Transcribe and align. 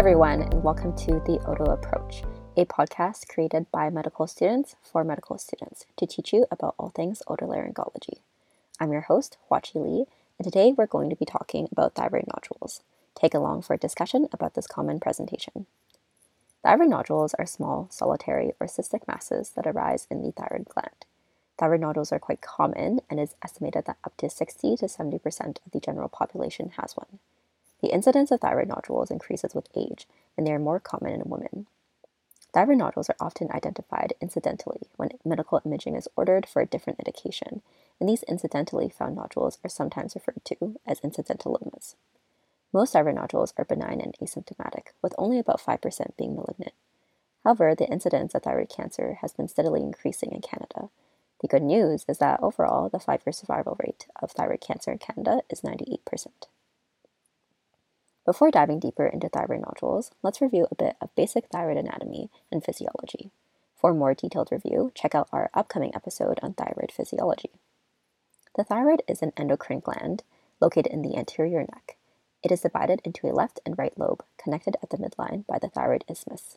everyone, 0.00 0.40
and 0.40 0.64
welcome 0.64 0.96
to 0.96 1.20
the 1.26 1.38
Oto 1.46 1.64
Approach, 1.64 2.22
a 2.56 2.64
podcast 2.64 3.28
created 3.28 3.70
by 3.70 3.90
medical 3.90 4.26
students 4.26 4.74
for 4.82 5.04
medical 5.04 5.36
students 5.36 5.84
to 5.98 6.06
teach 6.06 6.32
you 6.32 6.46
about 6.50 6.74
all 6.78 6.88
things 6.88 7.22
otolaryngology. 7.28 8.20
I'm 8.80 8.92
your 8.92 9.02
host, 9.02 9.36
Huachi 9.50 9.74
Li, 9.74 10.06
and 10.38 10.44
today 10.46 10.72
we're 10.74 10.86
going 10.86 11.10
to 11.10 11.16
be 11.16 11.26
talking 11.26 11.68
about 11.70 11.96
thyroid 11.96 12.24
nodules. 12.34 12.80
Take 13.14 13.34
along 13.34 13.60
for 13.60 13.74
a 13.74 13.78
discussion 13.78 14.26
about 14.32 14.54
this 14.54 14.66
common 14.66 15.00
presentation. 15.00 15.66
Thyroid 16.62 16.88
nodules 16.88 17.34
are 17.34 17.44
small, 17.44 17.86
solitary, 17.90 18.54
or 18.58 18.68
cystic 18.68 19.06
masses 19.06 19.50
that 19.50 19.66
arise 19.66 20.06
in 20.10 20.22
the 20.22 20.32
thyroid 20.32 20.64
gland. 20.64 21.04
Thyroid 21.58 21.82
nodules 21.82 22.10
are 22.10 22.18
quite 22.18 22.40
common, 22.40 23.00
and 23.10 23.20
it's 23.20 23.34
estimated 23.44 23.84
that 23.84 23.98
up 24.02 24.16
to 24.16 24.30
60 24.30 24.78
to 24.78 24.86
70% 24.86 25.58
of 25.66 25.72
the 25.74 25.78
general 25.78 26.08
population 26.08 26.70
has 26.78 26.94
one. 26.94 27.18
The 27.82 27.92
incidence 27.92 28.30
of 28.30 28.40
thyroid 28.40 28.68
nodules 28.68 29.10
increases 29.10 29.54
with 29.54 29.68
age, 29.74 30.06
and 30.36 30.46
they 30.46 30.52
are 30.52 30.58
more 30.58 30.80
common 30.80 31.14
in 31.14 31.22
women. 31.24 31.66
Thyroid 32.52 32.78
nodules 32.78 33.08
are 33.08 33.16
often 33.20 33.50
identified 33.52 34.14
incidentally 34.20 34.82
when 34.96 35.10
medical 35.24 35.60
imaging 35.64 35.94
is 35.94 36.08
ordered 36.16 36.46
for 36.46 36.60
a 36.60 36.66
different 36.66 36.98
indication, 36.98 37.62
and 37.98 38.08
these 38.08 38.24
incidentally 38.24 38.88
found 38.88 39.16
nodules 39.16 39.58
are 39.64 39.70
sometimes 39.70 40.14
referred 40.14 40.44
to 40.44 40.80
as 40.86 41.00
incidentalomas. 41.00 41.96
Most 42.72 42.92
thyroid 42.92 43.14
nodules 43.14 43.54
are 43.56 43.64
benign 43.64 44.00
and 44.00 44.16
asymptomatic, 44.20 44.88
with 45.00 45.14
only 45.16 45.38
about 45.38 45.60
5% 45.60 46.16
being 46.16 46.34
malignant. 46.34 46.72
However, 47.44 47.74
the 47.74 47.88
incidence 47.88 48.34
of 48.34 48.42
thyroid 48.42 48.68
cancer 48.68 49.18
has 49.22 49.32
been 49.32 49.48
steadily 49.48 49.80
increasing 49.80 50.32
in 50.32 50.40
Canada. 50.40 50.90
The 51.40 51.48
good 51.48 51.62
news 51.62 52.04
is 52.08 52.18
that 52.18 52.42
overall, 52.42 52.88
the 52.88 52.98
five 52.98 53.22
year 53.26 53.32
survival 53.32 53.76
rate 53.82 54.06
of 54.20 54.32
thyroid 54.32 54.60
cancer 54.60 54.92
in 54.92 54.98
Canada 54.98 55.42
is 55.48 55.62
98%. 55.62 56.26
Before 58.30 58.52
diving 58.52 58.78
deeper 58.78 59.06
into 59.08 59.28
thyroid 59.28 59.62
nodules, 59.62 60.12
let's 60.22 60.40
review 60.40 60.68
a 60.70 60.76
bit 60.76 60.94
of 61.00 61.12
basic 61.16 61.48
thyroid 61.48 61.76
anatomy 61.76 62.30
and 62.52 62.62
physiology. 62.62 63.32
For 63.74 63.90
a 63.90 63.94
more 63.94 64.14
detailed 64.14 64.52
review, 64.52 64.92
check 64.94 65.16
out 65.16 65.28
our 65.32 65.50
upcoming 65.52 65.92
episode 65.96 66.38
on 66.40 66.54
thyroid 66.54 66.92
physiology. 66.92 67.50
The 68.54 68.62
thyroid 68.62 69.02
is 69.08 69.20
an 69.20 69.32
endocrine 69.36 69.80
gland 69.80 70.22
located 70.60 70.92
in 70.92 71.02
the 71.02 71.16
anterior 71.16 71.62
neck. 71.62 71.96
It 72.44 72.52
is 72.52 72.60
divided 72.60 73.00
into 73.02 73.26
a 73.26 73.34
left 73.34 73.58
and 73.66 73.76
right 73.76 73.98
lobe 73.98 74.22
connected 74.38 74.76
at 74.80 74.90
the 74.90 74.98
midline 74.98 75.44
by 75.48 75.58
the 75.58 75.68
thyroid 75.68 76.04
isthmus. 76.08 76.56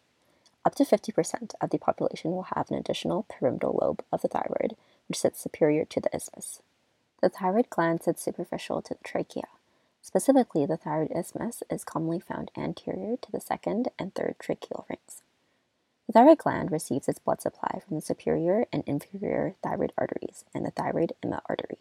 Up 0.64 0.76
to 0.76 0.84
50% 0.84 1.56
of 1.60 1.72
the 1.72 1.80
population 1.80 2.34
will 2.34 2.50
have 2.56 2.70
an 2.70 2.78
additional 2.78 3.24
pyramidal 3.24 3.80
lobe 3.82 4.04
of 4.12 4.22
the 4.22 4.28
thyroid, 4.28 4.76
which 5.08 5.18
sits 5.18 5.42
superior 5.42 5.86
to 5.86 6.00
the 6.00 6.16
isthmus. 6.16 6.62
The 7.24 7.30
thyroid 7.30 7.72
gland 7.72 8.04
sits 8.04 8.22
superficial 8.22 8.84
to 8.84 8.94
the 8.94 9.04
trachea. 9.04 9.48
Specifically, 10.04 10.66
the 10.66 10.76
thyroid 10.76 11.14
isthmus 11.16 11.64
is 11.70 11.86
commonly 11.86 12.20
found 12.20 12.52
anterior 12.58 13.16
to 13.16 13.32
the 13.32 13.40
second 13.40 13.88
and 13.98 14.14
third 14.14 14.36
tracheal 14.38 14.86
rings. 14.90 15.24
The 16.08 16.14
thyroid 16.14 16.40
gland 16.40 16.74
receives 16.74 17.08
its 17.08 17.20
blood 17.20 17.42
supply 17.42 17.80
from 17.80 17.96
the 17.96 18.02
superior 18.02 18.66
and 18.74 18.84
inferior 18.86 19.56
thyroid 19.64 19.94
arteries 19.98 20.44
and 20.54 20.66
the 20.66 20.72
thyroid 20.72 21.14
ima 21.24 21.42
artery. 21.48 21.78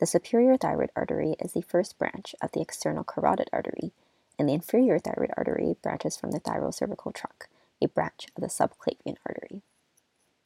The 0.00 0.06
superior 0.06 0.56
thyroid 0.56 0.90
artery 0.96 1.36
is 1.38 1.52
the 1.52 1.62
first 1.62 1.96
branch 1.98 2.34
of 2.42 2.50
the 2.50 2.60
external 2.60 3.04
carotid 3.04 3.48
artery, 3.52 3.92
and 4.40 4.48
the 4.48 4.54
inferior 4.54 4.98
thyroid 4.98 5.30
artery 5.36 5.76
branches 5.80 6.16
from 6.16 6.32
the 6.32 6.40
thyrocervical 6.40 7.14
trunk, 7.14 7.46
a 7.80 7.86
branch 7.86 8.26
of 8.36 8.40
the 8.40 8.48
subclavian 8.48 9.18
artery. 9.24 9.62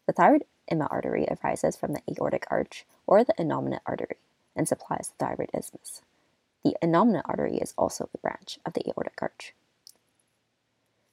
The 0.06 0.12
thyroid 0.12 0.44
ima 0.68 0.86
artery 0.90 1.26
arises 1.26 1.76
from 1.76 1.94
the 1.94 2.02
aortic 2.10 2.46
arch 2.50 2.84
or 3.06 3.24
the 3.24 3.34
innominate 3.38 3.80
artery 3.86 4.18
and 4.54 4.68
supplies 4.68 5.14
the 5.16 5.24
thyroid 5.24 5.50
isthmus. 5.54 6.02
The 6.64 6.76
innominate 6.82 7.22
artery 7.24 7.56
is 7.56 7.74
also 7.78 8.10
a 8.12 8.18
branch 8.18 8.58
of 8.66 8.74
the 8.74 8.86
aortic 8.88 9.20
arch. 9.22 9.54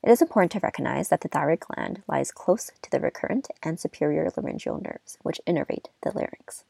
It 0.04 0.10
is 0.10 0.22
important 0.22 0.52
to 0.54 0.60
recognize 0.60 1.10
that 1.10 1.22
the 1.22 1.28
thyroid 1.28 1.62
gland 1.62 2.04
lies 2.08 2.32
close 2.32 2.72
to 2.82 2.92
the 2.92 3.00
recurrent 3.00 3.48
and 3.64 3.80
superior 3.80 4.30
laryngeal 4.36 4.80
nerves, 4.80 5.18
which 5.22 5.42
innervate 5.48 5.88
the 6.02 6.12
larynx. 6.12 6.64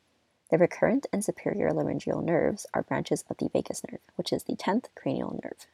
The 0.49 0.57
recurrent 0.57 1.07
and 1.11 1.23
superior 1.23 1.73
laryngeal 1.73 2.21
nerves 2.21 2.65
are 2.73 2.83
branches 2.83 3.25
of 3.29 3.37
the 3.37 3.49
vagus 3.49 3.83
nerve, 3.89 3.99
which 4.15 4.31
is 4.31 4.43
the 4.43 4.55
10th 4.55 4.85
cranial 4.95 5.39
nerve. 5.43 5.67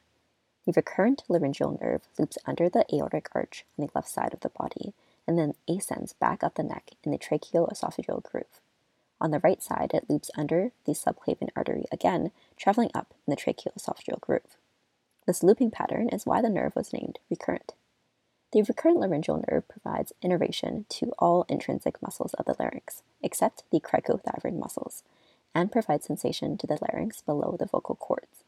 The 0.66 0.72
recurrent 0.72 1.22
laryngeal 1.28 1.78
nerve 1.80 2.02
loops 2.18 2.38
under 2.44 2.68
the 2.68 2.86
aortic 2.92 3.28
arch 3.32 3.64
on 3.78 3.86
the 3.86 3.92
left 3.94 4.08
side 4.08 4.34
of 4.34 4.40
the 4.40 4.48
body 4.48 4.94
and 5.26 5.38
then 5.38 5.54
ascends 5.68 6.14
back 6.14 6.42
up 6.42 6.54
the 6.54 6.62
neck 6.62 6.90
in 7.02 7.12
the 7.12 7.18
tracheoesophageal 7.18 8.22
groove. 8.24 8.60
On 9.20 9.30
the 9.30 9.40
right 9.40 9.62
side, 9.62 9.92
it 9.94 10.10
loops 10.10 10.30
under 10.36 10.72
the 10.84 10.92
subclavian 10.92 11.50
artery 11.54 11.84
again, 11.92 12.32
traveling 12.56 12.90
up 12.94 13.14
in 13.26 13.30
the 13.30 13.36
tracheoesophageal 13.36 14.20
groove. 14.20 14.56
This 15.26 15.42
looping 15.42 15.70
pattern 15.70 16.08
is 16.08 16.26
why 16.26 16.42
the 16.42 16.48
nerve 16.48 16.76
was 16.76 16.92
named 16.92 17.18
recurrent. 17.30 17.72
The 18.52 18.62
recurrent 18.62 19.00
laryngeal 19.00 19.42
nerve 19.48 19.66
provides 19.68 20.12
innervation 20.22 20.86
to 20.90 21.12
all 21.18 21.44
intrinsic 21.48 22.00
muscles 22.00 22.34
of 22.34 22.44
the 22.44 22.54
larynx, 22.58 23.02
except 23.22 23.64
the 23.70 23.80
cricothyroid 23.80 24.56
muscles, 24.56 25.02
and 25.54 25.72
provides 25.72 26.06
sensation 26.06 26.56
to 26.58 26.66
the 26.66 26.78
larynx 26.80 27.20
below 27.20 27.56
the 27.58 27.66
vocal 27.66 27.96
cords. 27.96 28.44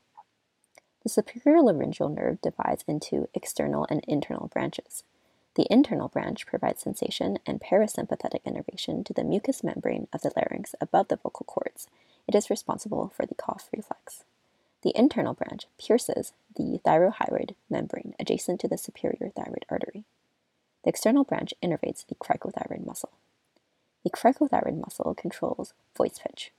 The 1.02 1.08
superior 1.08 1.62
laryngeal 1.62 2.08
nerve 2.08 2.40
divides 2.40 2.84
into 2.86 3.28
external 3.34 3.86
and 3.90 4.04
internal 4.06 4.48
branches. 4.48 5.02
The 5.54 5.66
internal 5.70 6.08
branch 6.08 6.46
provides 6.46 6.82
sensation 6.82 7.38
and 7.46 7.60
parasympathetic 7.60 8.44
innervation 8.44 9.04
to 9.04 9.12
the 9.12 9.24
mucous 9.24 9.64
membrane 9.64 10.06
of 10.12 10.20
the 10.20 10.32
larynx 10.36 10.74
above 10.80 11.08
the 11.08 11.16
vocal 11.16 11.46
cords. 11.46 11.88
It 12.28 12.34
is 12.34 12.50
responsible 12.50 13.12
for 13.14 13.24
the 13.26 13.34
cough 13.34 13.68
reflex. 13.74 14.24
The 14.82 14.96
internal 14.96 15.34
branch 15.34 15.66
pierces 15.78 16.32
the 16.54 16.80
thyrohyoid 16.84 17.54
membrane 17.70 18.14
adjacent 18.18 18.60
to 18.60 18.68
the 18.68 18.78
superior 18.78 19.30
thyroid 19.34 19.64
artery. 19.68 20.04
The 20.84 20.90
external 20.90 21.24
branch 21.24 21.54
innervates 21.62 22.06
the 22.06 22.14
cricothyroid 22.14 22.86
muscle. 22.86 23.12
The 24.04 24.10
cricothyroid 24.10 24.80
muscle 24.80 25.14
controls 25.14 25.72
voice 25.96 26.20
pitch. 26.22 26.52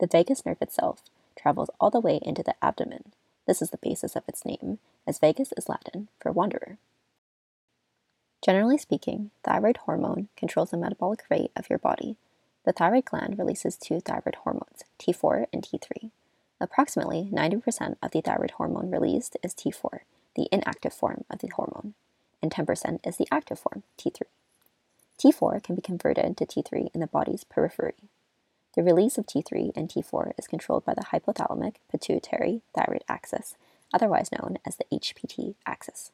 The 0.00 0.06
vagus 0.06 0.46
nerve 0.46 0.62
itself 0.62 1.02
travels 1.36 1.70
all 1.78 1.90
the 1.90 2.00
way 2.00 2.18
into 2.22 2.42
the 2.42 2.54
abdomen. 2.62 3.12
This 3.46 3.60
is 3.60 3.70
the 3.70 3.78
basis 3.78 4.16
of 4.16 4.24
its 4.28 4.44
name, 4.44 4.78
as 5.06 5.18
vagus 5.18 5.52
is 5.56 5.68
Latin 5.68 6.08
for 6.20 6.32
wanderer. 6.32 6.78
Generally 8.42 8.78
speaking, 8.78 9.30
thyroid 9.44 9.78
hormone 9.78 10.28
controls 10.36 10.70
the 10.70 10.76
metabolic 10.76 11.24
rate 11.30 11.52
of 11.56 11.68
your 11.68 11.78
body. 11.78 12.16
The 12.64 12.72
thyroid 12.72 13.04
gland 13.06 13.38
releases 13.38 13.76
two 13.76 14.00
thyroid 14.00 14.36
hormones, 14.44 14.84
T4 14.98 15.46
and 15.52 15.62
T3. 15.62 16.10
Approximately 16.60 17.28
90% 17.32 17.96
of 18.00 18.12
the 18.12 18.20
thyroid 18.20 18.52
hormone 18.52 18.90
released 18.90 19.36
is 19.42 19.52
T4, 19.52 20.00
the 20.36 20.48
inactive 20.52 20.94
form 20.94 21.24
of 21.28 21.40
the 21.40 21.48
hormone, 21.48 21.94
and 22.40 22.52
10% 22.52 23.04
is 23.04 23.16
the 23.16 23.26
active 23.32 23.58
form, 23.58 23.82
T3. 23.98 24.22
T4 25.18 25.62
can 25.62 25.74
be 25.74 25.82
converted 25.82 26.36
to 26.36 26.46
T3 26.46 26.88
in 26.94 27.00
the 27.00 27.08
body's 27.08 27.42
periphery. 27.42 27.94
The 28.74 28.82
release 28.82 29.18
of 29.18 29.26
T3 29.26 29.72
and 29.76 29.88
T4 29.88 30.32
is 30.38 30.46
controlled 30.46 30.84
by 30.84 30.94
the 30.94 31.06
hypothalamic 31.12 31.76
pituitary 31.90 32.62
thyroid 32.74 33.04
axis, 33.08 33.56
otherwise 33.92 34.30
known 34.32 34.58
as 34.64 34.76
the 34.76 34.86
HPT 34.92 35.56
axis. 35.66 36.12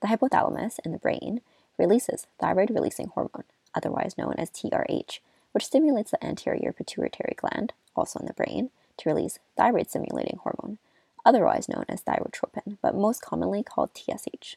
The 0.00 0.08
hypothalamus 0.08 0.78
in 0.84 0.92
the 0.92 0.98
brain 0.98 1.42
releases 1.78 2.26
thyroid 2.40 2.70
releasing 2.70 3.08
hormone, 3.08 3.44
otherwise 3.74 4.18
known 4.18 4.34
as 4.38 4.50
TRH, 4.50 5.20
which 5.54 5.66
stimulates 5.66 6.10
the 6.10 6.24
anterior 6.24 6.72
pituitary 6.72 7.34
gland, 7.36 7.72
also 7.94 8.18
in 8.18 8.26
the 8.26 8.32
brain, 8.32 8.70
to 8.96 9.08
release 9.08 9.38
thyroid 9.56 9.88
stimulating 9.88 10.36
hormone, 10.42 10.78
otherwise 11.24 11.68
known 11.68 11.84
as 11.88 12.02
thyrotropin, 12.02 12.76
but 12.82 12.96
most 12.96 13.22
commonly 13.22 13.62
called 13.62 13.90
TSH. 13.94 14.56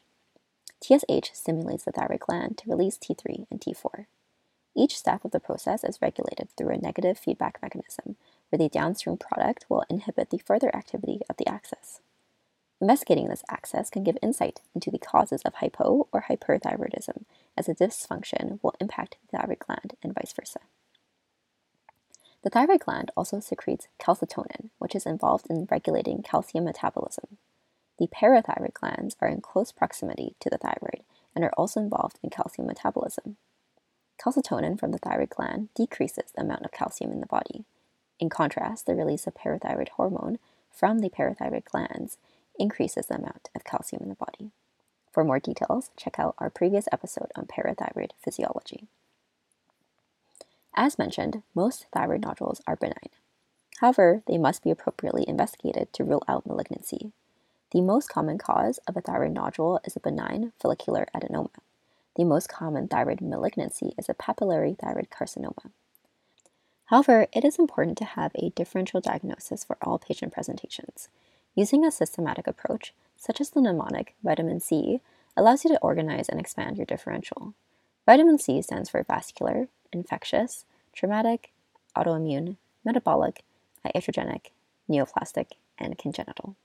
TSH 0.82 1.30
stimulates 1.32 1.84
the 1.84 1.92
thyroid 1.92 2.18
gland 2.18 2.58
to 2.58 2.68
release 2.68 2.98
T3 2.98 3.46
and 3.48 3.60
T4. 3.60 4.06
Each 4.76 4.96
step 4.96 5.24
of 5.24 5.30
the 5.30 5.38
process 5.38 5.84
is 5.84 6.02
regulated 6.02 6.48
through 6.56 6.70
a 6.70 6.78
negative 6.78 7.16
feedback 7.16 7.60
mechanism, 7.62 8.16
where 8.48 8.58
the 8.58 8.68
downstream 8.68 9.16
product 9.16 9.66
will 9.68 9.84
inhibit 9.88 10.30
the 10.30 10.38
further 10.38 10.74
activity 10.74 11.20
of 11.30 11.36
the 11.36 11.48
axis. 11.48 12.00
Investigating 12.80 13.28
this 13.28 13.44
axis 13.48 13.88
can 13.88 14.02
give 14.02 14.18
insight 14.20 14.62
into 14.74 14.90
the 14.90 14.98
causes 14.98 15.42
of 15.42 15.54
hypo 15.54 16.08
or 16.12 16.26
hyperthyroidism, 16.28 17.24
as 17.56 17.68
a 17.68 17.74
dysfunction 17.74 18.58
will 18.62 18.74
impact 18.80 19.16
the 19.30 19.38
thyroid 19.38 19.60
gland 19.60 19.94
and 20.02 20.12
vice 20.12 20.32
versa. 20.32 20.60
The 22.42 22.50
thyroid 22.50 22.80
gland 22.80 23.10
also 23.16 23.40
secretes 23.40 23.88
calcitonin, 23.98 24.70
which 24.78 24.94
is 24.94 25.06
involved 25.06 25.46
in 25.50 25.66
regulating 25.70 26.22
calcium 26.22 26.64
metabolism. 26.64 27.38
The 27.98 28.06
parathyroid 28.06 28.74
glands 28.74 29.16
are 29.20 29.28
in 29.28 29.40
close 29.40 29.72
proximity 29.72 30.36
to 30.40 30.48
the 30.48 30.58
thyroid 30.58 31.02
and 31.34 31.44
are 31.44 31.52
also 31.56 31.80
involved 31.80 32.18
in 32.22 32.30
calcium 32.30 32.68
metabolism. 32.68 33.36
Calcitonin 34.22 34.78
from 34.78 34.92
the 34.92 34.98
thyroid 34.98 35.30
gland 35.30 35.68
decreases 35.74 36.32
the 36.34 36.42
amount 36.42 36.64
of 36.64 36.72
calcium 36.72 37.10
in 37.10 37.20
the 37.20 37.26
body. 37.26 37.64
In 38.20 38.28
contrast, 38.28 38.86
the 38.86 38.94
release 38.94 39.26
of 39.26 39.34
parathyroid 39.34 39.90
hormone 39.90 40.38
from 40.70 41.00
the 41.00 41.10
parathyroid 41.10 41.64
glands 41.64 42.18
increases 42.58 43.06
the 43.06 43.16
amount 43.16 43.48
of 43.54 43.64
calcium 43.64 44.02
in 44.02 44.08
the 44.08 44.14
body. 44.14 44.50
For 45.12 45.24
more 45.24 45.40
details, 45.40 45.90
check 45.96 46.18
out 46.18 46.34
our 46.38 46.50
previous 46.50 46.88
episode 46.92 47.30
on 47.34 47.46
parathyroid 47.46 48.10
physiology. 48.22 48.86
As 50.80 50.96
mentioned, 50.96 51.42
most 51.56 51.86
thyroid 51.92 52.22
nodules 52.22 52.62
are 52.64 52.76
benign. 52.76 53.10
However, 53.80 54.22
they 54.28 54.38
must 54.38 54.62
be 54.62 54.70
appropriately 54.70 55.24
investigated 55.26 55.92
to 55.92 56.04
rule 56.04 56.22
out 56.28 56.46
malignancy. 56.46 57.10
The 57.72 57.80
most 57.80 58.08
common 58.08 58.38
cause 58.38 58.78
of 58.86 58.96
a 58.96 59.00
thyroid 59.00 59.32
nodule 59.32 59.80
is 59.84 59.96
a 59.96 60.00
benign 60.00 60.52
follicular 60.56 61.08
adenoma. 61.12 61.50
The 62.14 62.22
most 62.22 62.48
common 62.48 62.86
thyroid 62.86 63.20
malignancy 63.20 63.92
is 63.98 64.08
a 64.08 64.14
papillary 64.14 64.78
thyroid 64.78 65.08
carcinoma. 65.10 65.72
However, 66.84 67.26
it 67.32 67.44
is 67.44 67.58
important 67.58 67.98
to 67.98 68.04
have 68.04 68.30
a 68.36 68.50
differential 68.50 69.00
diagnosis 69.00 69.64
for 69.64 69.78
all 69.82 69.98
patient 69.98 70.32
presentations. 70.32 71.08
Using 71.56 71.84
a 71.84 71.90
systematic 71.90 72.46
approach, 72.46 72.94
such 73.16 73.40
as 73.40 73.50
the 73.50 73.60
mnemonic 73.60 74.14
vitamin 74.22 74.60
C, 74.60 75.00
allows 75.36 75.64
you 75.64 75.70
to 75.70 75.80
organize 75.80 76.28
and 76.28 76.38
expand 76.38 76.76
your 76.76 76.86
differential. 76.86 77.54
Vitamin 78.06 78.38
C 78.38 78.62
stands 78.62 78.88
for 78.88 79.02
vascular, 79.02 79.66
infectious, 79.92 80.64
traumatic, 80.92 81.52
autoimmune, 81.96 82.56
metabolic, 82.84 83.42
iatrogenic, 83.84 84.46
neoplastic, 84.88 85.52
and 85.78 85.98
congenital. 85.98 86.56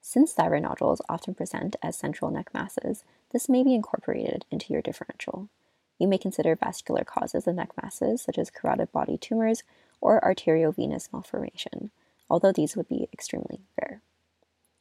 Since 0.00 0.32
thyroid 0.32 0.62
nodules 0.62 1.00
often 1.08 1.34
present 1.34 1.76
as 1.82 1.96
central 1.96 2.30
neck 2.30 2.52
masses, 2.52 3.04
this 3.32 3.48
may 3.48 3.62
be 3.62 3.74
incorporated 3.74 4.44
into 4.50 4.72
your 4.72 4.82
differential. 4.82 5.48
You 5.98 6.08
may 6.08 6.18
consider 6.18 6.54
vascular 6.56 7.04
causes 7.04 7.46
of 7.46 7.54
neck 7.54 7.70
masses, 7.80 8.20
such 8.20 8.36
as 8.38 8.50
carotid 8.50 8.92
body 8.92 9.16
tumors 9.16 9.62
or 10.00 10.20
arteriovenous 10.20 11.10
malformation, 11.12 11.90
although 12.28 12.52
these 12.52 12.76
would 12.76 12.88
be 12.88 13.08
extremely 13.12 13.60
rare. 13.80 14.02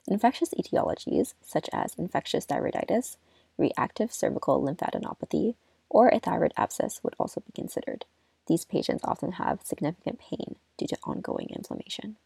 Infectious 0.07 0.53
etiologies, 0.53 1.33
such 1.41 1.69
as 1.71 1.95
infectious 1.95 2.45
thyroiditis, 2.45 3.15
reactive 3.57 4.11
cervical 4.11 4.61
lymphadenopathy, 4.61 5.55
or 5.93 6.09
a 6.09 6.19
thyroid 6.19 6.53
abscess, 6.57 6.99
would 7.03 7.15
also 7.17 7.41
be 7.41 7.53
considered. 7.53 8.05
These 8.47 8.65
patients 8.65 9.05
often 9.05 9.33
have 9.33 9.63
significant 9.63 10.19
pain 10.19 10.57
due 10.77 10.87
to 10.87 10.97
ongoing 11.05 11.49
inflammation. 11.55 12.17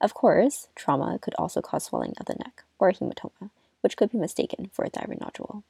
Of 0.00 0.14
course, 0.14 0.68
trauma 0.74 1.18
could 1.20 1.34
also 1.34 1.60
cause 1.60 1.84
swelling 1.84 2.14
of 2.18 2.26
the 2.26 2.34
neck 2.34 2.64
or 2.78 2.88
a 2.88 2.94
hematoma, 2.94 3.50
which 3.82 3.96
could 3.96 4.10
be 4.10 4.18
mistaken 4.18 4.70
for 4.72 4.84
a 4.84 4.90
thyroid 4.90 5.20
nodule. 5.20 5.62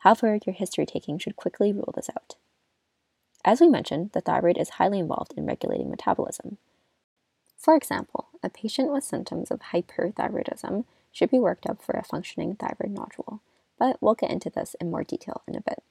However, 0.00 0.38
your 0.44 0.54
history 0.54 0.86
taking 0.86 1.18
should 1.18 1.36
quickly 1.36 1.72
rule 1.72 1.92
this 1.94 2.10
out. 2.10 2.34
As 3.44 3.60
we 3.60 3.68
mentioned, 3.68 4.10
the 4.12 4.20
thyroid 4.20 4.58
is 4.58 4.70
highly 4.70 4.98
involved 4.98 5.34
in 5.36 5.46
regulating 5.46 5.88
metabolism. 5.88 6.58
For 7.56 7.76
example, 7.76 8.28
a 8.42 8.50
patient 8.50 8.90
with 8.90 9.04
symptoms 9.04 9.50
of 9.50 9.60
hyperthyroidism 9.60 10.84
should 11.12 11.30
be 11.30 11.38
worked 11.38 11.66
up 11.66 11.82
for 11.82 11.92
a 11.92 12.04
functioning 12.04 12.56
thyroid 12.56 12.90
nodule, 12.90 13.40
but 13.78 13.98
we'll 14.00 14.14
get 14.14 14.30
into 14.30 14.50
this 14.50 14.74
in 14.80 14.90
more 14.90 15.04
detail 15.04 15.42
in 15.46 15.54
a 15.54 15.60
bit. 15.60 15.82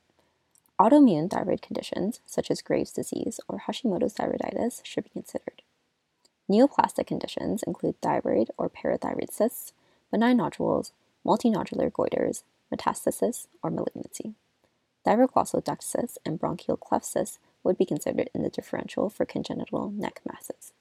Autoimmune 0.80 1.30
thyroid 1.30 1.62
conditions, 1.62 2.22
such 2.26 2.50
as 2.50 2.62
Graves' 2.62 2.94
disease 2.94 3.42
or 3.50 3.64
Hashimoto's 3.68 4.14
thyroiditis, 4.14 4.80
should 4.86 5.04
be 5.04 5.10
considered. 5.10 5.62
Neoplastic 6.50 7.06
conditions 7.06 7.64
include 7.64 8.02
thyroid 8.02 8.50
or 8.58 8.70
parathyroid 8.70 9.30
cysts, 9.30 9.74
benign 10.10 10.38
nodules, 10.38 10.94
multinodular 11.26 11.92
goiters, 11.92 12.44
metastasis, 12.74 13.48
or 13.62 13.70
malignancy. 13.70 14.36
Thyroglossal 15.06 15.64
duct 15.64 15.84
cysts 15.84 16.18
and 16.26 16.40
branchial 16.40 16.80
cleft 16.80 17.06
cysts 17.06 17.40
would 17.64 17.78
be 17.78 17.86
considered 17.86 18.30
in 18.34 18.42
the 18.42 18.50
differential 18.50 19.10
for 19.10 19.26
congenital 19.26 19.92
neck 19.92 20.22
masses. 20.26 20.72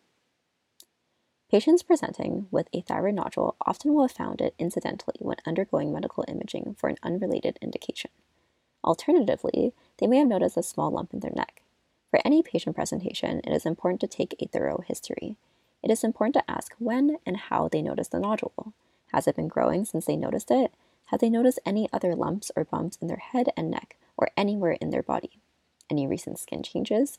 Patients 1.51 1.83
presenting 1.83 2.47
with 2.51 2.69
a 2.73 2.83
thyroid 2.83 3.15
nodule 3.15 3.57
often 3.67 3.95
will 3.95 4.03
have 4.07 4.13
found 4.13 4.41
it 4.41 4.55
incidentally 4.59 5.17
when 5.19 5.39
undergoing 5.47 5.93
medical 5.93 6.25
imaging 6.29 6.77
for 6.79 6.89
an 6.89 6.99
unrelated 7.03 7.59
indication. 7.61 8.11
Alternatively, 8.85 9.75
they 9.99 10.07
may 10.07 10.19
have 10.19 10.29
noticed 10.29 10.57
a 10.57 10.63
small 10.63 10.91
lump 10.91 11.13
in 11.13 11.21
their 11.21 11.33
neck. 11.35 11.63
For 12.11 12.21
any 12.25 12.43
patient 12.43 12.75
presentation, 12.75 13.41
it 13.45 13.53
is 13.53 13.67
important 13.67 14.01
to 14.01 14.07
take 14.07 14.35
a 14.39 14.47
thorough 14.47 14.83
history. 14.87 15.37
It 15.83 15.91
is 15.91 16.03
important 16.03 16.35
to 16.35 16.51
ask 16.51 16.73
when 16.79 17.19
and 17.27 17.37
how 17.37 17.69
they 17.69 17.83
noticed 17.83 18.13
the 18.13 18.21
nodule. 18.21 18.73
Has 19.13 19.27
it 19.27 19.37
been 19.37 19.49
growing 19.49 19.85
since 19.85 20.07
they 20.07 20.17
noticed 20.17 20.51
it? 20.51 20.73
Have 21.07 21.21
they 21.21 21.31
noticed 21.31 21.61
any 21.65 21.89
other 21.93 22.15
lumps 22.15 22.51
or 22.57 22.65
bumps 22.65 22.99
in 23.01 23.09
their 23.09 23.19
head 23.19 23.49
and 23.57 23.71
neck 23.71 23.97
or 24.17 24.31
anywhere 24.37 24.73
in 24.73 24.91
their 24.91 25.03
body? 25.03 25.41
Any 25.91 26.07
recent 26.07 26.39
skin 26.39 26.63
changes? 26.63 27.19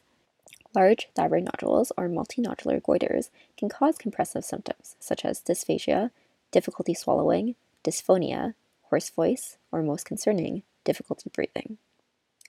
Large 0.75 1.09
thyroid 1.15 1.45
nodules 1.45 1.91
or 1.97 2.07
multinodular 2.07 2.81
goiters 2.81 3.29
can 3.57 3.69
cause 3.69 3.97
compressive 3.97 4.45
symptoms 4.45 4.95
such 4.99 5.25
as 5.25 5.41
dysphagia, 5.41 6.11
difficulty 6.51 6.93
swallowing, 6.93 7.55
dysphonia, 7.83 8.53
hoarse 8.83 9.09
voice, 9.09 9.57
or 9.71 9.81
most 9.81 10.05
concerning, 10.05 10.63
difficulty 10.83 11.31
breathing. 11.33 11.77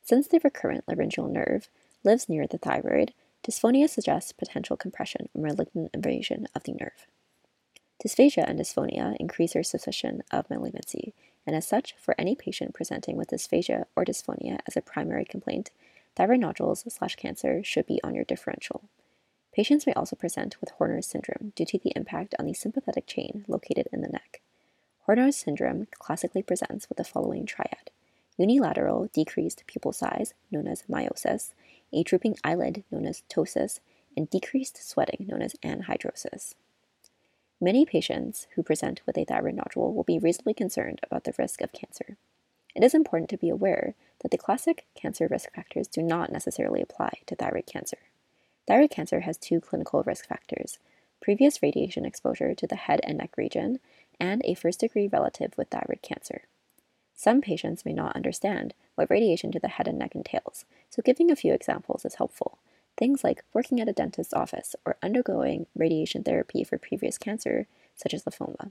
Since 0.02 0.28
the 0.28 0.40
recurrent 0.42 0.88
laryngeal 0.88 1.28
nerve 1.28 1.68
lives 2.02 2.28
near 2.28 2.46
the 2.46 2.58
thyroid, 2.58 3.12
dysphonia 3.46 3.88
suggests 3.88 4.32
potential 4.32 4.76
compression 4.76 5.28
or 5.34 5.42
malignant 5.42 5.90
invasion 5.94 6.46
of 6.54 6.64
the 6.64 6.72
nerve. 6.72 7.06
Dysphagia 8.02 8.44
and 8.46 8.58
dysphonia 8.58 9.14
increase 9.20 9.54
your 9.54 9.62
suspicion 9.62 10.22
of 10.30 10.48
malignancy, 10.48 11.12
and 11.46 11.54
as 11.54 11.66
such, 11.66 11.94
for 11.98 12.14
any 12.18 12.34
patient 12.34 12.74
presenting 12.74 13.16
with 13.16 13.28
dysphagia 13.28 13.84
or 13.94 14.04
dysphonia 14.04 14.58
as 14.66 14.76
a 14.76 14.82
primary 14.82 15.24
complaint, 15.24 15.70
thyroid 16.16 16.40
nodules 16.40 16.84
slash 16.88 17.16
cancer 17.16 17.62
should 17.62 17.86
be 17.86 18.00
on 18.02 18.14
your 18.14 18.24
differential. 18.24 18.88
Patients 19.52 19.86
may 19.86 19.92
also 19.92 20.16
present 20.16 20.60
with 20.60 20.70
Horner's 20.70 21.06
syndrome 21.06 21.52
due 21.54 21.66
to 21.66 21.78
the 21.78 21.92
impact 21.94 22.34
on 22.38 22.46
the 22.46 22.54
sympathetic 22.54 23.06
chain 23.06 23.44
located 23.48 23.88
in 23.92 24.00
the 24.00 24.08
neck. 24.08 24.40
Horner's 25.06 25.36
syndrome 25.36 25.88
classically 25.98 26.42
presents 26.42 26.88
with 26.88 26.98
the 26.98 27.04
following 27.04 27.44
triad 27.44 27.90
unilateral 28.40 29.10
decreased 29.12 29.64
pupil 29.66 29.92
size, 29.92 30.32
known 30.50 30.66
as 30.66 30.84
miosis, 30.90 31.52
a 31.92 32.02
drooping 32.02 32.36
eyelid, 32.42 32.84
known 32.90 33.06
as 33.06 33.22
ptosis, 33.28 33.80
and 34.16 34.30
decreased 34.30 34.88
sweating, 34.88 35.26
known 35.28 35.42
as 35.42 35.54
anhidrosis. 35.62 36.54
Many 37.60 37.84
patients 37.84 38.46
who 38.54 38.62
present 38.62 39.02
with 39.04 39.18
a 39.18 39.24
thyroid 39.24 39.56
nodule 39.56 39.92
will 39.92 40.04
be 40.04 40.18
reasonably 40.18 40.54
concerned 40.54 41.00
about 41.02 41.24
the 41.24 41.34
risk 41.38 41.60
of 41.60 41.72
cancer. 41.72 42.16
It 42.74 42.82
is 42.82 42.94
important 42.94 43.28
to 43.30 43.36
be 43.36 43.50
aware 43.50 43.94
that 44.22 44.30
the 44.30 44.38
classic 44.38 44.86
cancer 44.94 45.28
risk 45.30 45.52
factors 45.52 45.86
do 45.86 46.02
not 46.02 46.32
necessarily 46.32 46.80
apply 46.80 47.20
to 47.26 47.36
thyroid 47.36 47.66
cancer. 47.66 47.98
Thyroid 48.66 48.90
cancer 48.90 49.20
has 49.20 49.36
two 49.36 49.60
clinical 49.60 50.02
risk 50.02 50.26
factors 50.26 50.78
previous 51.20 51.62
radiation 51.62 52.06
exposure 52.06 52.54
to 52.54 52.66
the 52.66 52.76
head 52.76 53.00
and 53.04 53.18
neck 53.18 53.36
region, 53.36 53.78
and 54.18 54.40
a 54.44 54.54
first 54.54 54.80
degree 54.80 55.06
relative 55.06 55.52
with 55.58 55.68
thyroid 55.68 56.00
cancer. 56.02 56.44
Some 57.20 57.42
patients 57.42 57.84
may 57.84 57.92
not 57.92 58.16
understand 58.16 58.72
what 58.94 59.10
radiation 59.10 59.52
to 59.52 59.58
the 59.58 59.68
head 59.68 59.86
and 59.86 59.98
neck 59.98 60.14
entails, 60.14 60.64
so 60.88 61.02
giving 61.04 61.30
a 61.30 61.36
few 61.36 61.52
examples 61.52 62.06
is 62.06 62.14
helpful. 62.14 62.56
Things 62.96 63.22
like 63.22 63.44
working 63.52 63.78
at 63.78 63.90
a 63.90 63.92
dentist's 63.92 64.32
office 64.32 64.74
or 64.86 64.96
undergoing 65.02 65.66
radiation 65.76 66.22
therapy 66.22 66.64
for 66.64 66.78
previous 66.78 67.18
cancer, 67.18 67.66
such 67.94 68.14
as 68.14 68.24
lymphoma. 68.24 68.70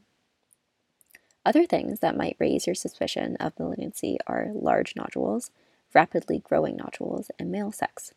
Other 1.46 1.68
things 1.68 2.00
that 2.00 2.18
might 2.18 2.38
raise 2.40 2.66
your 2.66 2.74
suspicion 2.74 3.36
of 3.36 3.54
malignancy 3.60 4.18
are 4.26 4.50
large 4.52 4.96
nodules, 4.96 5.52
rapidly 5.94 6.40
growing 6.40 6.76
nodules, 6.76 7.30
and 7.38 7.52
male 7.52 7.72
sex. 7.72 8.16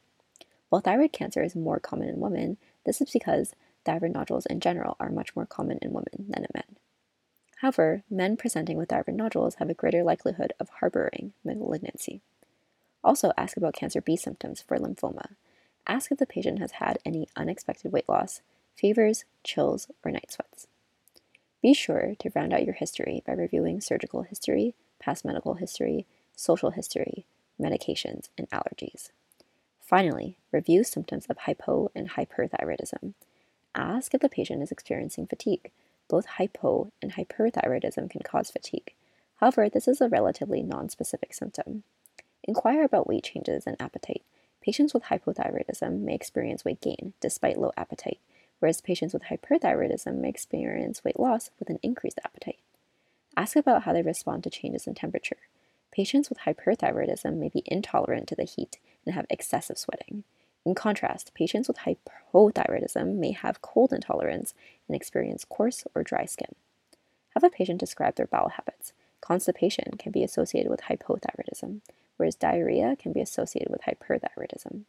While 0.71 0.81
thyroid 0.81 1.13
cancer 1.13 1.43
is 1.43 1.55
more 1.55 1.79
common 1.79 2.09
in 2.09 2.21
women, 2.21 2.57
this 2.87 3.03
is 3.03 3.11
because 3.11 3.55
thyroid 3.85 4.15
nodules 4.15 4.47
in 4.47 4.61
general 4.61 4.97
are 4.99 5.11
much 5.11 5.37
more 5.37 5.45
common 5.45 5.79
in 5.83 5.93
women 5.93 6.31
than 6.31 6.45
in 6.45 6.51
men. 6.55 6.77
However, 7.63 8.03
men 8.11 8.37
presenting 8.37 8.77
with 8.77 8.89
thyroid 8.89 9.15
nodules 9.15 9.55
have 9.55 9.71
a 9.71 9.75
greater 9.75 10.03
likelihood 10.03 10.53
of 10.59 10.69
harboring 10.69 11.33
malignancy. 11.45 12.21
Also, 13.05 13.33
ask 13.39 13.57
about 13.57 13.75
cancer 13.75 14.01
B 14.01 14.17
symptoms 14.17 14.61
for 14.61 14.77
lymphoma, 14.79 15.37
Ask 15.87 16.11
if 16.11 16.19
the 16.19 16.27
patient 16.27 16.59
has 16.59 16.73
had 16.73 16.99
any 17.05 17.29
unexpected 17.37 17.93
weight 17.93 18.09
loss, 18.09 18.41
fevers, 18.75 19.25
chills, 19.45 19.87
or 20.05 20.11
night 20.11 20.33
sweats. 20.33 20.67
Be 21.63 21.73
sure 21.73 22.17
to 22.19 22.33
round 22.35 22.53
out 22.53 22.65
your 22.65 22.75
history 22.75 23.23
by 23.25 23.33
reviewing 23.33 23.81
surgical 23.81 24.23
history, 24.23 24.75
past 24.99 25.25
medical 25.25 25.55
history, 25.55 26.05
social 26.35 26.71
history, 26.71 27.27
medications, 27.61 28.29
and 28.37 28.51
allergies. 28.51 29.11
Finally, 29.81 30.37
review 30.51 30.83
symptoms 30.83 31.27
of 31.27 31.39
hypo 31.39 31.93
and 31.95 32.11
hyperthyroidism. 32.11 33.15
Ask 33.77 34.15
if 34.15 34.21
the 34.21 34.29
patient 34.29 34.65
is 34.65 34.73
experiencing 34.73 35.29
fatigue. 35.29 35.71
Both 36.09 36.27
hypo 36.27 36.93
and 37.01 37.15
hyperthyroidism 37.15 38.11
can 38.11 38.23
cause 38.23 38.51
fatigue. 38.51 38.95
However, 39.37 39.69
this 39.69 39.89
is 39.89 40.01
a 40.01 40.09
relatively 40.09 40.63
nonspecific 40.63 41.33
symptom. 41.33 41.85
Inquire 42.45 42.85
about 42.85 43.07
weight 43.07 43.25
changes 43.25 43.67
and 43.67 43.77
appetite, 43.81 44.23
Patients 44.63 44.95
with 44.95 45.05
hypothyroidism 45.05 46.03
may 46.03 46.15
experience 46.15 46.65
weight 46.65 46.81
gain 46.81 47.15
despite 47.21 47.59
low 47.59 47.73
appetite, 47.77 48.21
whereas 48.61 48.81
patients 48.81 49.13
with 49.13 49.25
hyperthyroidism 49.25 50.15
may 50.19 50.29
experience 50.29 51.03
weight 51.03 51.19
loss 51.19 51.51
with 51.59 51.69
an 51.69 51.81
increased 51.83 52.21
appetite. 52.25 52.61
Ask 53.37 53.57
about 53.57 53.83
how 53.83 53.93
they 53.93 54.03
respond 54.03 54.45
to 54.45 54.51
changes 54.51 54.87
in 54.87 54.95
temperature. 54.95 55.39
Patients 55.91 56.29
with 56.29 56.39
hyperthyroidism 56.41 57.39
may 57.39 57.49
be 57.49 57.65
intolerant 57.67 58.29
to 58.29 58.37
the 58.37 58.45
heat 58.45 58.79
and 59.05 59.17
have 59.17 59.27
excessive 59.29 59.79
sweating. 59.79 60.23
In 60.65 60.75
contrast, 60.75 61.35
patients 61.35 61.69
with 61.69 61.79
hypothyroidism 61.79 63.17
may 63.17 63.33
have 63.33 63.63
cold 63.63 63.93
intolerance 63.93 64.55
and 64.89 64.95
experience 64.95 65.45
coarse 65.45 65.85
or 65.95 66.03
dry 66.03 66.25
skin. 66.25 66.55
Have 67.35 67.45
a 67.45 67.51
patient 67.51 67.81
describe 67.81 68.17
their 68.17 68.27
bowel 68.27 68.51
habits. 68.51 68.93
Constipation 69.21 69.97
can 69.99 70.13
be 70.13 70.23
associated 70.23 70.71
with 70.71 70.83
hypothyroidism 70.83 71.81
whereas 72.23 72.37
diarrhea 72.37 72.95
can 72.97 73.13
be 73.13 73.21
associated 73.21 73.69
with 73.69 73.83
hyperthyroidism. 73.83 74.83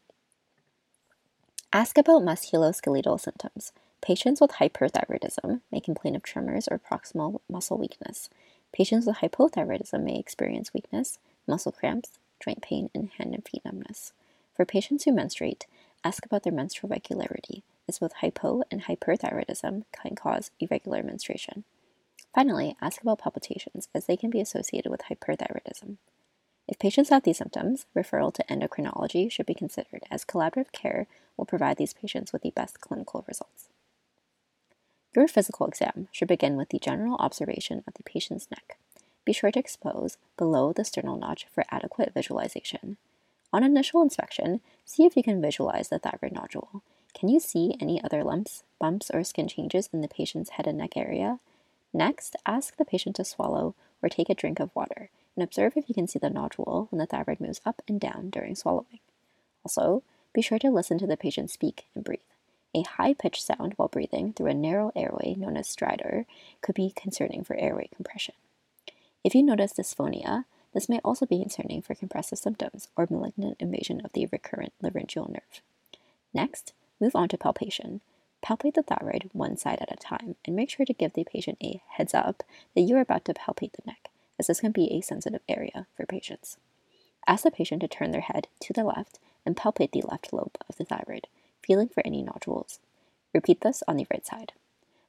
Ask 1.73 1.97
about 1.97 2.21
musculoskeletal 2.21 3.19
symptoms. 3.19 3.71
Patients 4.01 4.39
with 4.39 4.51
hyperthyroidism 4.51 5.61
may 5.71 5.79
complain 5.79 6.15
of 6.15 6.21
tremors 6.21 6.67
or 6.69 6.77
proximal 6.77 7.39
muscle 7.49 7.79
weakness. 7.79 8.29
Patients 8.71 9.07
with 9.07 9.17
hypothyroidism 9.17 10.03
may 10.03 10.19
experience 10.19 10.75
weakness, 10.75 11.17
muscle 11.47 11.71
cramps, 11.71 12.19
joint 12.39 12.61
pain, 12.61 12.91
and 12.93 13.09
hand 13.17 13.33
and 13.33 13.47
feet 13.47 13.65
numbness. 13.65 14.13
For 14.55 14.65
patients 14.65 15.03
who 15.03 15.11
menstruate, 15.11 15.65
ask 16.03 16.25
about 16.25 16.43
their 16.43 16.53
menstrual 16.53 16.89
regularity, 16.89 17.63
as 17.87 17.99
both 17.99 18.13
hypo 18.13 18.63
and 18.69 18.83
hyperthyroidism 18.83 19.83
can 19.91 20.15
cause 20.15 20.51
irregular 20.59 21.03
menstruation. 21.03 21.63
Finally, 22.33 22.75
ask 22.81 23.01
about 23.01 23.19
palpitations, 23.19 23.89
as 23.93 24.05
they 24.05 24.17
can 24.17 24.29
be 24.29 24.41
associated 24.41 24.89
with 24.89 25.01
hyperthyroidism. 25.03 25.97
If 26.67 26.79
patients 26.79 27.09
have 27.09 27.23
these 27.23 27.37
symptoms, 27.37 27.85
referral 27.95 28.33
to 28.33 28.45
endocrinology 28.49 29.29
should 29.31 29.45
be 29.45 29.53
considered, 29.53 30.03
as 30.09 30.23
collaborative 30.23 30.71
care 30.71 31.07
will 31.35 31.45
provide 31.45 31.77
these 31.77 31.93
patients 31.93 32.31
with 32.31 32.41
the 32.41 32.51
best 32.51 32.79
clinical 32.79 33.25
results. 33.27 33.69
Your 35.15 35.27
physical 35.27 35.67
exam 35.67 36.07
should 36.11 36.27
begin 36.27 36.55
with 36.55 36.69
the 36.69 36.79
general 36.79 37.17
observation 37.17 37.83
of 37.85 37.93
the 37.95 38.03
patient's 38.03 38.49
neck. 38.49 38.77
Be 39.25 39.33
sure 39.33 39.51
to 39.51 39.59
expose 39.59 40.17
below 40.37 40.73
the 40.73 40.85
sternal 40.85 41.17
notch 41.17 41.45
for 41.53 41.65
adequate 41.69 42.13
visualization. 42.13 42.97
On 43.53 43.63
initial 43.63 44.01
inspection, 44.01 44.61
see 44.83 45.05
if 45.05 45.15
you 45.15 45.21
can 45.21 45.41
visualize 45.41 45.89
the 45.89 45.99
thyroid 45.99 46.33
nodule. 46.33 46.81
Can 47.13 47.29
you 47.29 47.39
see 47.39 47.75
any 47.79 48.03
other 48.03 48.23
lumps, 48.23 48.63
bumps, 48.79 49.11
or 49.13 49.23
skin 49.23 49.47
changes 49.47 49.87
in 49.93 50.01
the 50.01 50.07
patient's 50.07 50.51
head 50.51 50.65
and 50.65 50.79
neck 50.79 50.97
area? 50.97 51.39
Next, 51.93 52.35
ask 52.47 52.75
the 52.75 52.85
patient 52.85 53.15
to 53.17 53.23
swallow 53.23 53.75
or 54.01 54.09
take 54.09 54.29
a 54.29 54.35
drink 54.35 54.59
of 54.59 54.75
water 54.75 55.11
and 55.35 55.43
observe 55.43 55.77
if 55.77 55.87
you 55.87 55.93
can 55.93 56.07
see 56.07 56.17
the 56.17 56.31
nodule 56.31 56.87
when 56.89 56.97
the 56.97 57.05
thyroid 57.05 57.39
moves 57.39 57.61
up 57.63 57.83
and 57.87 57.99
down 57.99 58.31
during 58.31 58.55
swallowing. 58.55 58.99
Also, 59.63 60.01
be 60.33 60.41
sure 60.41 60.57
to 60.57 60.71
listen 60.71 60.97
to 60.97 61.05
the 61.05 61.15
patient 61.15 61.51
speak 61.51 61.85
and 61.93 62.03
breathe. 62.03 62.19
A 62.73 62.81
high 62.81 63.13
pitched 63.13 63.45
sound 63.45 63.73
while 63.75 63.87
breathing 63.87 64.33
through 64.33 64.49
a 64.49 64.55
narrow 64.55 64.91
airway 64.95 65.35
known 65.35 65.57
as 65.57 65.67
stridor 65.67 66.25
could 66.61 66.73
be 66.73 66.91
concerning 66.95 67.43
for 67.43 67.55
airway 67.55 67.87
compression. 67.95 68.33
If 69.23 69.35
you 69.35 69.43
notice 69.43 69.73
dysphonia, 69.73 70.45
this 70.73 70.89
may 70.89 70.99
also 71.03 71.25
be 71.25 71.39
concerning 71.39 71.81
for 71.81 71.95
compressive 71.95 72.39
symptoms 72.39 72.87
or 72.95 73.07
malignant 73.09 73.57
invasion 73.59 74.01
of 74.03 74.13
the 74.13 74.27
recurrent 74.31 74.73
laryngeal 74.81 75.27
nerve. 75.27 75.61
Next, 76.33 76.73
move 76.99 77.15
on 77.15 77.29
to 77.29 77.37
palpation. 77.37 78.01
Palpate 78.43 78.73
the 78.73 78.83
thyroid 78.83 79.29
one 79.31 79.55
side 79.55 79.79
at 79.79 79.91
a 79.91 79.95
time 79.95 80.35
and 80.45 80.55
make 80.55 80.69
sure 80.69 80.85
to 80.85 80.93
give 80.93 81.13
the 81.13 81.23
patient 81.23 81.57
a 81.63 81.81
heads 81.89 82.13
up 82.13 82.43
that 82.75 82.81
you 82.81 82.95
are 82.97 83.01
about 83.01 83.23
to 83.25 83.33
palpate 83.33 83.71
the 83.73 83.83
neck, 83.85 84.09
as 84.37 84.47
this 84.47 84.59
can 84.59 84.71
be 84.71 84.91
a 84.91 85.01
sensitive 85.01 85.41
area 85.47 85.87
for 85.95 86.05
patients. 86.05 86.57
Ask 87.25 87.43
the 87.43 87.51
patient 87.51 87.81
to 87.81 87.87
turn 87.87 88.11
their 88.11 88.21
head 88.21 88.47
to 88.61 88.73
the 88.73 88.83
left 88.83 89.19
and 89.45 89.55
palpate 89.55 89.91
the 89.91 90.03
left 90.09 90.33
lobe 90.33 90.57
of 90.67 90.75
the 90.75 90.83
thyroid, 90.83 91.27
feeling 91.61 91.87
for 91.87 92.05
any 92.05 92.21
nodules. 92.21 92.79
Repeat 93.33 93.61
this 93.61 93.81
on 93.87 93.97
the 93.97 94.07
right 94.11 94.25
side. 94.25 94.51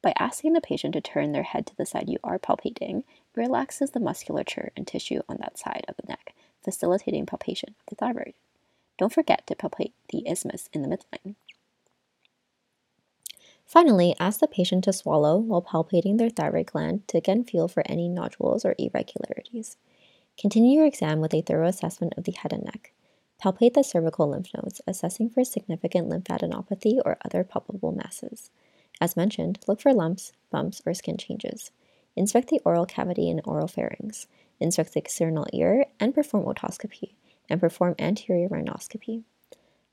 By 0.00 0.12
asking 0.18 0.52
the 0.52 0.60
patient 0.60 0.94
to 0.94 1.00
turn 1.00 1.32
their 1.32 1.42
head 1.42 1.66
to 1.66 1.76
the 1.76 1.86
side 1.86 2.08
you 2.08 2.18
are 2.22 2.38
palpating, 2.38 3.04
relaxes 3.36 3.90
the 3.90 4.00
musculature 4.00 4.72
and 4.76 4.86
tissue 4.86 5.20
on 5.28 5.38
that 5.40 5.58
side 5.58 5.84
of 5.88 5.96
the 5.96 6.08
neck, 6.08 6.34
facilitating 6.62 7.26
palpation 7.26 7.74
of 7.80 7.86
the 7.86 7.96
thyroid. 7.96 8.34
Don't 8.98 9.12
forget 9.12 9.46
to 9.46 9.54
palpate 9.54 9.92
the 10.10 10.28
isthmus 10.28 10.68
in 10.72 10.82
the 10.82 10.88
midline. 10.88 11.34
Finally, 13.66 14.14
ask 14.20 14.40
the 14.40 14.46
patient 14.46 14.84
to 14.84 14.92
swallow 14.92 15.38
while 15.38 15.62
palpating 15.62 16.18
their 16.18 16.30
thyroid 16.30 16.66
gland 16.66 17.06
to 17.08 17.18
again 17.18 17.44
feel 17.44 17.66
for 17.66 17.82
any 17.86 18.08
nodules 18.08 18.64
or 18.64 18.74
irregularities. 18.78 19.76
Continue 20.38 20.78
your 20.78 20.86
exam 20.86 21.20
with 21.20 21.32
a 21.32 21.42
thorough 21.42 21.68
assessment 21.68 22.12
of 22.16 22.24
the 22.24 22.32
head 22.32 22.52
and 22.52 22.64
neck. 22.64 22.92
Palpate 23.42 23.74
the 23.74 23.82
cervical 23.82 24.28
lymph 24.28 24.48
nodes, 24.54 24.80
assessing 24.86 25.28
for 25.28 25.44
significant 25.44 26.08
lymphadenopathy 26.08 27.00
or 27.04 27.18
other 27.24 27.42
palpable 27.42 27.92
masses. 27.92 28.50
As 29.00 29.16
mentioned, 29.16 29.58
look 29.66 29.80
for 29.80 29.92
lumps, 29.92 30.32
bumps, 30.50 30.80
or 30.86 30.94
skin 30.94 31.16
changes. 31.16 31.70
Inspect 32.16 32.48
the 32.48 32.60
oral 32.64 32.86
cavity 32.86 33.30
and 33.30 33.40
oral 33.44 33.68
pharynx. 33.68 34.26
Inspect 34.60 34.94
the 34.94 35.00
external 35.00 35.46
ear 35.52 35.86
and 35.98 36.14
perform 36.14 36.44
otoscopy, 36.44 37.14
and 37.48 37.60
perform 37.60 37.94
anterior 37.98 38.48
rhinoscopy. 38.48 39.24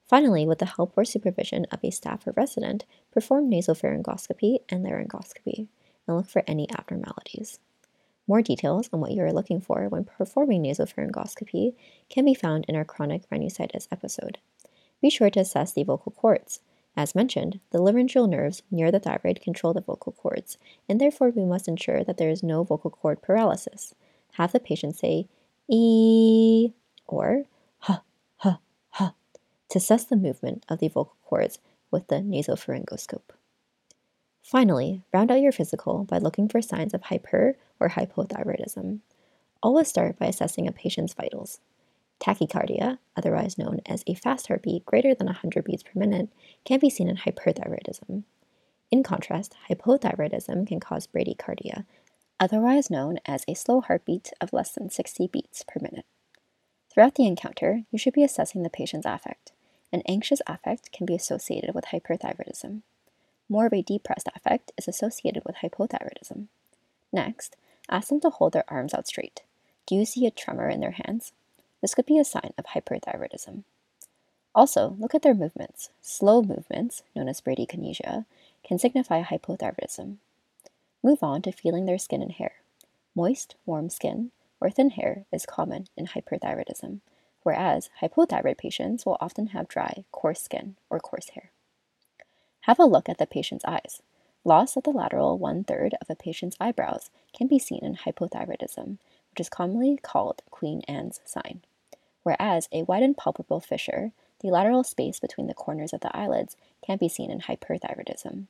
Finally, 0.07 0.45
with 0.45 0.59
the 0.59 0.65
help 0.65 0.93
or 0.97 1.05
supervision 1.05 1.65
of 1.71 1.79
a 1.83 1.89
staff 1.89 2.27
or 2.27 2.33
resident, 2.33 2.85
perform 3.11 3.49
nasopharyngoscopy 3.49 4.57
and 4.69 4.85
laryngoscopy, 4.85 5.67
and 6.05 6.17
look 6.17 6.29
for 6.29 6.43
any 6.45 6.69
abnormalities. 6.69 7.59
More 8.27 8.41
details 8.41 8.89
on 8.93 8.99
what 8.99 9.11
you 9.11 9.23
are 9.23 9.33
looking 9.33 9.59
for 9.59 9.87
when 9.89 10.03
performing 10.03 10.63
nasopharyngoscopy 10.63 11.75
can 12.09 12.25
be 12.25 12.33
found 12.33 12.65
in 12.67 12.75
our 12.75 12.85
chronic 12.85 13.29
rhinosinusitis 13.29 13.87
episode. 13.91 14.37
Be 15.01 15.09
sure 15.09 15.29
to 15.31 15.39
assess 15.39 15.73
the 15.73 15.83
vocal 15.83 16.11
cords. 16.11 16.59
As 16.95 17.15
mentioned, 17.15 17.59
the 17.71 17.81
laryngeal 17.81 18.27
nerves 18.27 18.63
near 18.69 18.91
the 18.91 18.99
thyroid 18.99 19.41
control 19.41 19.73
the 19.73 19.81
vocal 19.81 20.11
cords, 20.11 20.57
and 20.89 20.99
therefore 20.99 21.29
we 21.29 21.45
must 21.45 21.67
ensure 21.67 22.03
that 22.03 22.17
there 22.17 22.29
is 22.29 22.43
no 22.43 22.63
vocal 22.63 22.91
cord 22.91 23.21
paralysis. 23.21 23.95
Have 24.33 24.51
the 24.51 24.59
patient 24.59 24.97
say 24.97 25.27
e 25.67 26.73
or 27.07 27.45
ha 27.79 28.03
ha 28.37 28.59
ha 28.89 29.13
to 29.69 29.77
assess 29.77 30.03
the 30.03 30.17
movement 30.17 30.65
of 30.67 30.79
the 30.79 30.89
vocal 30.89 31.15
cords 31.23 31.59
with 31.91 32.07
the 32.07 32.15
nasopharyngoscope. 32.15 33.31
Finally, 34.41 35.03
round 35.13 35.31
out 35.31 35.41
your 35.41 35.51
physical 35.51 36.03
by 36.03 36.17
looking 36.17 36.49
for 36.49 36.61
signs 36.61 36.93
of 36.93 37.03
hyper 37.03 37.55
or 37.79 37.89
hypothyroidism. 37.89 38.99
Always 39.63 39.87
start 39.87 40.19
by 40.19 40.25
assessing 40.25 40.67
a 40.67 40.71
patient's 40.71 41.13
vitals. 41.13 41.59
Tachycardia, 42.21 42.99
otherwise 43.15 43.57
known 43.57 43.81
as 43.85 44.03
a 44.05 44.13
fast 44.13 44.47
heartbeat 44.47 44.85
greater 44.85 45.15
than 45.15 45.25
100 45.25 45.63
beats 45.63 45.83
per 45.83 45.99
minute, 45.99 46.29
can 46.63 46.79
be 46.79 46.89
seen 46.89 47.09
in 47.09 47.17
hyperthyroidism. 47.17 48.23
In 48.91 49.03
contrast, 49.03 49.55
hypothyroidism 49.69 50.67
can 50.67 50.79
cause 50.79 51.07
bradycardia, 51.07 51.85
otherwise 52.39 52.91
known 52.91 53.17
as 53.25 53.43
a 53.47 53.55
slow 53.55 53.81
heartbeat 53.81 54.31
of 54.39 54.53
less 54.53 54.71
than 54.71 54.89
60 54.89 55.27
beats 55.27 55.63
per 55.67 55.79
minute. 55.81 56.05
Throughout 56.93 57.15
the 57.15 57.25
encounter, 57.25 57.83
you 57.89 57.97
should 57.97 58.13
be 58.13 58.23
assessing 58.23 58.61
the 58.61 58.69
patient's 58.69 59.07
affect. 59.07 59.53
An 59.91 60.03
anxious 60.07 60.41
affect 60.45 60.91
can 60.91 61.05
be 61.05 61.15
associated 61.15 61.73
with 61.73 61.85
hyperthyroidism. 61.85 62.81
More 63.49 63.65
of 63.65 63.73
a 63.73 63.81
depressed 63.81 64.29
affect 64.35 64.71
is 64.77 64.87
associated 64.87 65.43
with 65.45 65.55
hypothyroidism. 65.57 66.47
Next, 67.11 67.55
ask 67.89 68.09
them 68.09 68.21
to 68.21 68.29
hold 68.29 68.53
their 68.53 68.69
arms 68.69 68.93
out 68.93 69.07
straight. 69.07 69.41
Do 69.87 69.95
you 69.95 70.05
see 70.05 70.25
a 70.25 70.31
tremor 70.31 70.69
in 70.69 70.81
their 70.81 70.95
hands? 71.05 71.33
This 71.81 71.95
could 71.95 72.05
be 72.05 72.19
a 72.19 72.25
sign 72.25 72.53
of 72.57 72.65
hyperthyroidism. 72.65 73.63
Also, 74.53 74.95
look 74.99 75.15
at 75.15 75.21
their 75.21 75.33
movements. 75.33 75.89
Slow 76.01 76.41
movements, 76.41 77.03
known 77.15 77.27
as 77.27 77.41
bradykinesia, 77.41 78.25
can 78.63 78.77
signify 78.77 79.23
hypothyroidism. 79.23 80.17
Move 81.03 81.23
on 81.23 81.41
to 81.41 81.51
feeling 81.51 81.85
their 81.85 81.97
skin 81.97 82.21
and 82.21 82.33
hair. 82.33 82.55
Moist, 83.15 83.55
warm 83.65 83.89
skin 83.89 84.31
or 84.59 84.69
thin 84.69 84.91
hair 84.91 85.25
is 85.31 85.45
common 85.45 85.87
in 85.97 86.07
hyperthyroidism, 86.07 86.99
whereas 87.43 87.89
hypothyroid 88.01 88.57
patients 88.57 89.05
will 89.05 89.17
often 89.19 89.47
have 89.47 89.67
dry, 89.67 90.05
coarse 90.11 90.41
skin 90.41 90.75
or 90.89 90.99
coarse 90.99 91.29
hair. 91.29 91.51
Have 92.61 92.77
a 92.77 92.85
look 92.85 93.09
at 93.09 93.17
the 93.17 93.25
patient's 93.25 93.65
eyes. 93.65 94.01
Loss 94.43 94.77
of 94.77 94.83
the 94.83 94.91
lateral 94.91 95.37
one 95.37 95.63
third 95.63 95.95
of 95.99 96.09
a 96.09 96.15
patient's 96.15 96.57
eyebrows 96.59 97.09
can 97.33 97.47
be 97.47 97.57
seen 97.57 97.83
in 97.83 97.95
hypothyroidism, 97.95 98.97
which 99.31 99.39
is 99.39 99.49
commonly 99.49 99.97
called 100.01 100.43
Queen 100.51 100.81
Anne's 100.87 101.21
sign. 101.25 101.61
Whereas 102.23 102.67
a 102.71 102.83
wide 102.83 103.03
and 103.03 103.17
palpebral 103.17 103.63
fissure, 103.63 104.11
the 104.41 104.51
lateral 104.51 104.83
space 104.83 105.19
between 105.19 105.47
the 105.47 105.53
corners 105.53 105.93
of 105.93 106.01
the 106.01 106.15
eyelids, 106.15 106.55
can 106.85 106.97
be 106.97 107.09
seen 107.09 107.31
in 107.31 107.41
hyperthyroidism. 107.41 108.47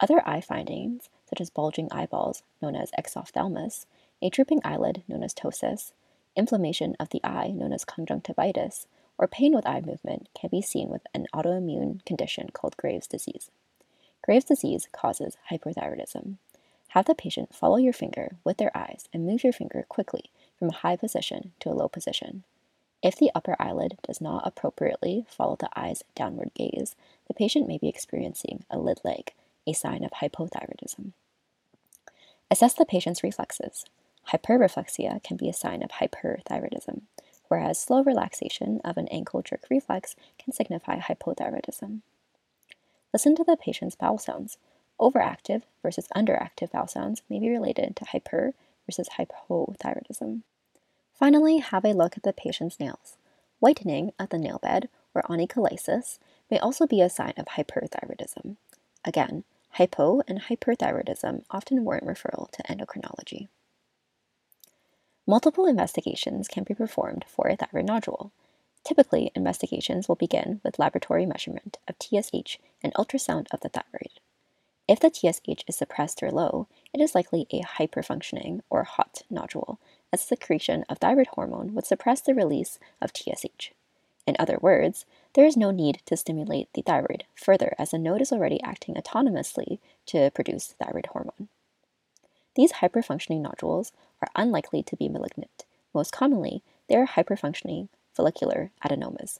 Other 0.00 0.26
eye 0.26 0.40
findings, 0.40 1.08
such 1.28 1.40
as 1.40 1.50
bulging 1.50 1.88
eyeballs, 1.92 2.42
known 2.62 2.74
as 2.74 2.90
exophthalmos, 2.98 3.86
a 4.22 4.30
drooping 4.30 4.60
eyelid, 4.64 5.02
known 5.08 5.22
as 5.22 5.34
ptosis, 5.34 5.92
inflammation 6.36 6.96
of 6.98 7.10
the 7.10 7.20
eye, 7.24 7.48
known 7.48 7.72
as 7.72 7.84
conjunctivitis, 7.84 8.86
or 9.18 9.28
pain 9.28 9.54
with 9.54 9.66
eye 9.66 9.82
movement 9.84 10.28
can 10.34 10.48
be 10.48 10.62
seen 10.62 10.88
with 10.88 11.02
an 11.12 11.26
autoimmune 11.34 12.04
condition 12.06 12.48
called 12.52 12.76
Graves' 12.76 13.06
disease. 13.06 13.50
Graves' 14.22 14.46
disease 14.46 14.88
causes 14.92 15.36
hyperthyroidism. 15.50 16.36
Have 16.88 17.04
the 17.04 17.14
patient 17.14 17.54
follow 17.54 17.76
your 17.76 17.92
finger 17.92 18.36
with 18.42 18.56
their 18.56 18.76
eyes 18.76 19.08
and 19.12 19.26
move 19.26 19.44
your 19.44 19.52
finger 19.52 19.84
quickly 19.88 20.30
from 20.58 20.68
a 20.68 20.74
high 20.74 20.96
position 20.96 21.52
to 21.60 21.68
a 21.68 21.74
low 21.74 21.88
position. 21.88 22.44
If 23.02 23.16
the 23.16 23.30
upper 23.34 23.56
eyelid 23.58 23.98
does 24.06 24.20
not 24.20 24.46
appropriately 24.46 25.24
follow 25.28 25.56
the 25.56 25.70
eye's 25.74 26.04
downward 26.14 26.50
gaze, 26.54 26.96
the 27.28 27.34
patient 27.34 27.66
may 27.66 27.78
be 27.78 27.88
experiencing 27.88 28.64
a 28.70 28.78
lid 28.78 29.00
lag, 29.04 29.32
a 29.66 29.72
sign 29.72 30.04
of 30.04 30.10
hypothyroidism. 30.12 31.12
Assess 32.50 32.74
the 32.74 32.84
patient's 32.84 33.22
reflexes. 33.22 33.84
Hyperreflexia 34.28 35.22
can 35.22 35.36
be 35.36 35.48
a 35.48 35.54
sign 35.54 35.82
of 35.82 35.90
hyperthyroidism 35.92 37.02
whereas 37.50 37.80
slow 37.80 38.00
relaxation 38.04 38.80
of 38.84 38.96
an 38.96 39.08
ankle 39.08 39.42
jerk 39.42 39.62
reflex 39.68 40.14
can 40.38 40.52
signify 40.52 40.98
hypothyroidism. 40.98 42.00
Listen 43.12 43.34
to 43.34 43.42
the 43.42 43.56
patient's 43.56 43.96
bowel 43.96 44.18
sounds. 44.18 44.56
Overactive 45.00 45.62
versus 45.82 46.06
underactive 46.16 46.70
bowel 46.70 46.86
sounds 46.86 47.22
may 47.28 47.40
be 47.40 47.50
related 47.50 47.96
to 47.96 48.04
hyper 48.04 48.52
versus 48.86 49.08
hypothyroidism. 49.18 50.42
Finally, 51.20 51.58
have 51.58 51.84
a 51.84 51.92
look 51.92 52.16
at 52.16 52.22
the 52.22 52.32
patient's 52.32 52.80
nails. 52.80 53.18
Whitening 53.58 54.10
of 54.18 54.30
the 54.30 54.38
nail 54.38 54.58
bed 54.58 54.88
or 55.14 55.20
onycholysis 55.24 56.18
may 56.50 56.58
also 56.58 56.86
be 56.86 57.02
a 57.02 57.10
sign 57.10 57.34
of 57.36 57.44
hyperthyroidism. 57.44 58.56
Again, 59.04 59.44
hypo 59.72 60.22
and 60.26 60.40
hyperthyroidism 60.40 61.44
often 61.50 61.84
warrant 61.84 62.06
referral 62.06 62.50
to 62.52 62.62
endocrinology. 62.62 63.48
Multiple 65.26 65.66
investigations 65.66 66.48
can 66.48 66.64
be 66.64 66.72
performed 66.72 67.26
for 67.28 67.48
a 67.48 67.56
thyroid 67.56 67.84
nodule. 67.84 68.32
Typically, 68.82 69.30
investigations 69.34 70.08
will 70.08 70.16
begin 70.16 70.62
with 70.64 70.78
laboratory 70.78 71.26
measurement 71.26 71.76
of 71.86 71.96
TSH 72.00 72.56
and 72.82 72.94
ultrasound 72.94 73.46
of 73.52 73.60
the 73.60 73.68
thyroid. 73.68 74.20
If 74.88 75.00
the 75.00 75.12
TSH 75.12 75.64
is 75.68 75.76
suppressed 75.76 76.22
or 76.22 76.30
low, 76.30 76.66
it 76.94 77.00
is 77.02 77.14
likely 77.14 77.46
a 77.50 77.60
hyperfunctioning 77.60 78.62
or 78.70 78.84
hot 78.84 79.22
nodule, 79.28 79.78
as 80.12 80.20
secretion 80.22 80.84
of 80.88 80.98
thyroid 80.98 81.28
hormone 81.28 81.74
would 81.74 81.86
suppress 81.86 82.20
the 82.20 82.34
release 82.34 82.78
of 83.00 83.12
TSH. 83.14 83.70
In 84.26 84.36
other 84.38 84.58
words, 84.60 85.06
there 85.34 85.46
is 85.46 85.56
no 85.56 85.70
need 85.70 86.00
to 86.06 86.16
stimulate 86.16 86.68
the 86.74 86.82
thyroid 86.82 87.24
further 87.34 87.74
as 87.78 87.90
the 87.90 87.98
node 87.98 88.20
is 88.20 88.32
already 88.32 88.62
acting 88.62 88.94
autonomously 88.94 89.78
to 90.06 90.30
produce 90.30 90.74
thyroid 90.78 91.06
hormone. 91.06 91.48
These 92.56 92.74
hyperfunctioning 92.74 93.40
nodules 93.40 93.92
are 94.20 94.28
unlikely 94.34 94.82
to 94.84 94.96
be 94.96 95.08
malignant. 95.08 95.64
Most 95.94 96.12
commonly, 96.12 96.62
they 96.88 96.96
are 96.96 97.06
hyperfunctioning 97.06 97.88
follicular 98.12 98.70
adenomas. 98.84 99.38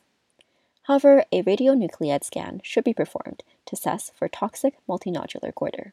However, 0.85 1.25
a 1.31 1.43
radionuclide 1.43 2.25
scan 2.25 2.61
should 2.65 2.85
be 2.85 2.95
performed 2.95 3.43
to 3.67 3.75
assess 3.75 4.11
for 4.15 4.29
toxic 4.29 4.75
multinodular 4.89 5.55
goiter. 5.55 5.93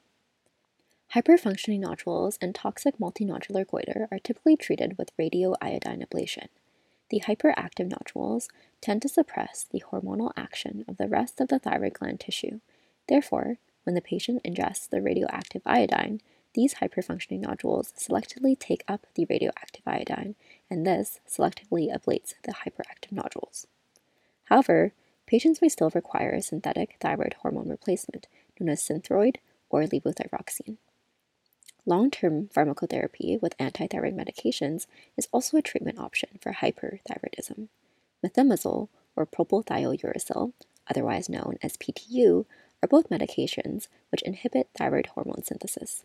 Hyperfunctioning 1.16 1.80
nodules 1.80 2.38
and 2.42 2.54
toxic 2.54 2.98
multinodular 2.98 3.66
goiter 3.66 4.10
are 4.12 4.20
typically 4.20 4.58
treated 4.58 4.98
with 4.98 5.16
radioiodine 5.18 6.06
ablation. 6.06 6.48
The 7.10 7.22
hyperactive 7.22 7.90
nodules 7.90 8.50
tend 8.82 9.02
to 9.04 9.10
suppress 9.10 9.66
the 9.72 9.82
hormonal 9.90 10.34
action 10.36 10.84
of 10.86 10.98
the 10.98 11.08
rest 11.08 11.40
of 11.40 11.48
the 11.48 11.60
thyroid 11.60 11.94
gland 11.94 12.20
tissue. 12.20 12.60
Therefore, 13.08 13.58
when 13.84 13.96
the 13.96 14.02
patient 14.02 14.44
ingests 14.44 14.90
the 14.90 15.02
radioactive 15.02 15.62
iodine, 15.66 16.20
these 16.54 16.76
hyperfunctioning 16.76 17.40
nodules 17.40 17.94
selectively 17.98 18.60
take 18.60 18.84
up 18.86 19.06
the 19.16 19.26
radioactive 19.30 19.84
iodine, 19.88 20.36
and 20.70 20.86
this 20.86 21.22
selectively 21.26 21.88
ablates 21.90 22.34
the 22.44 22.52
hyperactive 22.52 23.14
nodules. 23.14 23.66
However, 24.46 24.92
patients 25.26 25.62
may 25.62 25.70
still 25.70 25.92
require 25.96 26.32
a 26.32 26.42
synthetic 26.42 26.98
thyroid 27.00 27.36
hormone 27.42 27.70
replacement, 27.70 28.28
known 28.60 28.70
as 28.70 28.82
synthroid 28.82 29.38
or 29.70 29.84
levothyroxine. 29.84 30.76
Long 31.88 32.12
term 32.12 32.50
pharmacotherapy 32.54 33.42
with 33.42 33.58
antithyroid 33.60 34.14
medications 34.14 34.88
is 35.16 35.30
also 35.32 35.56
a 35.56 35.62
treatment 35.62 35.98
option 35.98 36.38
for 36.42 36.52
hyperthyroidism. 36.52 37.70
Methimazole 38.22 38.90
or 39.16 39.26
propylthiouracil, 39.26 40.52
otherwise 40.90 41.30
known 41.30 41.58
as 41.64 41.78
PTU, 41.78 42.46
are 42.84 42.90
both 42.90 43.10
medications 43.10 43.88
which 44.10 44.22
inhibit 44.24 44.68
thyroid 44.78 45.06
hormone 45.08 45.46
synthesis. 45.46 46.04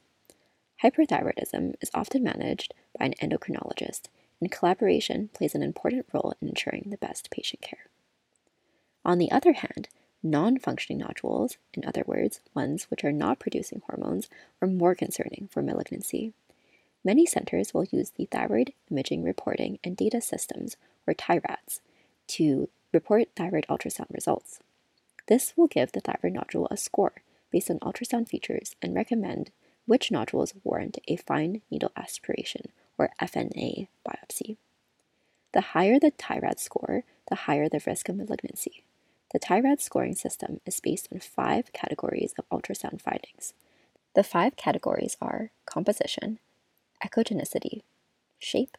Hyperthyroidism 0.84 1.74
is 1.80 1.90
often 1.92 2.22
managed 2.22 2.74
by 2.96 3.06
an 3.06 3.14
endocrinologist, 3.20 4.02
and 4.40 4.52
collaboration 4.52 5.30
plays 5.34 5.56
an 5.56 5.64
important 5.64 6.06
role 6.12 6.32
in 6.40 6.48
ensuring 6.48 6.90
the 6.90 6.96
best 6.96 7.28
patient 7.32 7.60
care. 7.60 7.86
On 9.04 9.18
the 9.18 9.32
other 9.32 9.54
hand, 9.54 9.88
non 10.22 10.58
functioning 10.58 10.98
nodules, 10.98 11.56
in 11.74 11.84
other 11.84 12.04
words, 12.06 12.40
ones 12.54 12.84
which 12.84 13.04
are 13.04 13.12
not 13.12 13.38
producing 13.38 13.82
hormones, 13.86 14.28
are 14.60 14.68
more 14.68 14.94
concerning 14.94 15.48
for 15.50 15.62
malignancy. 15.62 16.32
Many 17.04 17.26
centers 17.26 17.74
will 17.74 17.84
use 17.84 18.10
the 18.10 18.26
Thyroid 18.26 18.72
Imaging 18.90 19.24
Reporting 19.24 19.78
and 19.82 19.96
Data 19.96 20.20
Systems, 20.20 20.76
or 21.06 21.14
TIRADS, 21.14 21.80
to 22.28 22.68
report 22.92 23.28
thyroid 23.34 23.66
ultrasound 23.68 24.12
results. 24.12 24.60
This 25.26 25.54
will 25.56 25.66
give 25.66 25.92
the 25.92 26.00
thyroid 26.00 26.34
nodule 26.34 26.68
a 26.70 26.76
score 26.76 27.22
based 27.50 27.70
on 27.70 27.80
ultrasound 27.80 28.28
features 28.28 28.76
and 28.80 28.94
recommend 28.94 29.50
which 29.86 30.12
nodules 30.12 30.54
warrant 30.62 30.98
a 31.08 31.16
fine 31.16 31.62
needle 31.70 31.90
aspiration 31.96 32.70
or 32.98 33.10
FNA 33.20 33.88
biopsy. 34.08 34.56
The 35.52 35.60
higher 35.60 35.98
the 35.98 36.12
TIRAD 36.12 36.60
score, 36.60 37.04
the 37.28 37.34
higher 37.34 37.68
the 37.68 37.82
risk 37.84 38.08
of 38.08 38.16
malignancy. 38.16 38.84
The 39.32 39.38
TIRAD 39.38 39.80
scoring 39.80 40.14
system 40.14 40.60
is 40.66 40.78
based 40.78 41.08
on 41.10 41.20
five 41.20 41.72
categories 41.72 42.34
of 42.38 42.48
ultrasound 42.50 43.00
findings. 43.00 43.54
The 44.14 44.22
five 44.22 44.56
categories 44.56 45.16
are 45.22 45.52
composition, 45.64 46.38
echogenicity, 47.02 47.80
shape, 48.38 48.76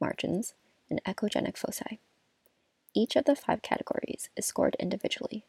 margins, 0.00 0.54
and 0.88 1.02
echogenic 1.02 1.56
foci. 1.56 1.98
Each 2.94 3.16
of 3.16 3.24
the 3.24 3.34
five 3.34 3.62
categories 3.62 4.30
is 4.36 4.46
scored 4.46 4.76
individually. 4.78 5.44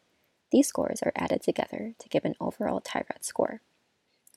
These 0.50 0.66
scores 0.66 1.00
are 1.02 1.12
added 1.14 1.42
together 1.42 1.92
to 1.96 2.08
give 2.08 2.24
an 2.24 2.34
overall 2.40 2.80
TIRAD 2.80 3.22
score. 3.22 3.60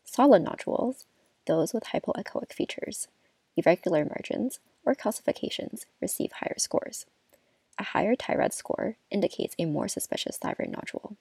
Solid 0.05 0.43
nodules, 0.43 1.05
those 1.47 1.73
with 1.73 1.85
hypoechoic 1.85 2.53
features, 2.53 3.07
irregular 3.55 4.05
margins, 4.05 4.59
or 4.85 4.93
calcifications, 4.93 5.85
receive 5.99 6.33
higher 6.33 6.55
scores. 6.57 7.07
A 7.79 7.83
higher 7.83 8.15
TIRAD 8.15 8.53
score 8.53 8.97
indicates 9.11 9.55
a 9.57 9.65
more 9.65 9.87
suspicious 9.87 10.37
thyroid 10.37 10.69
nodule. 10.69 11.15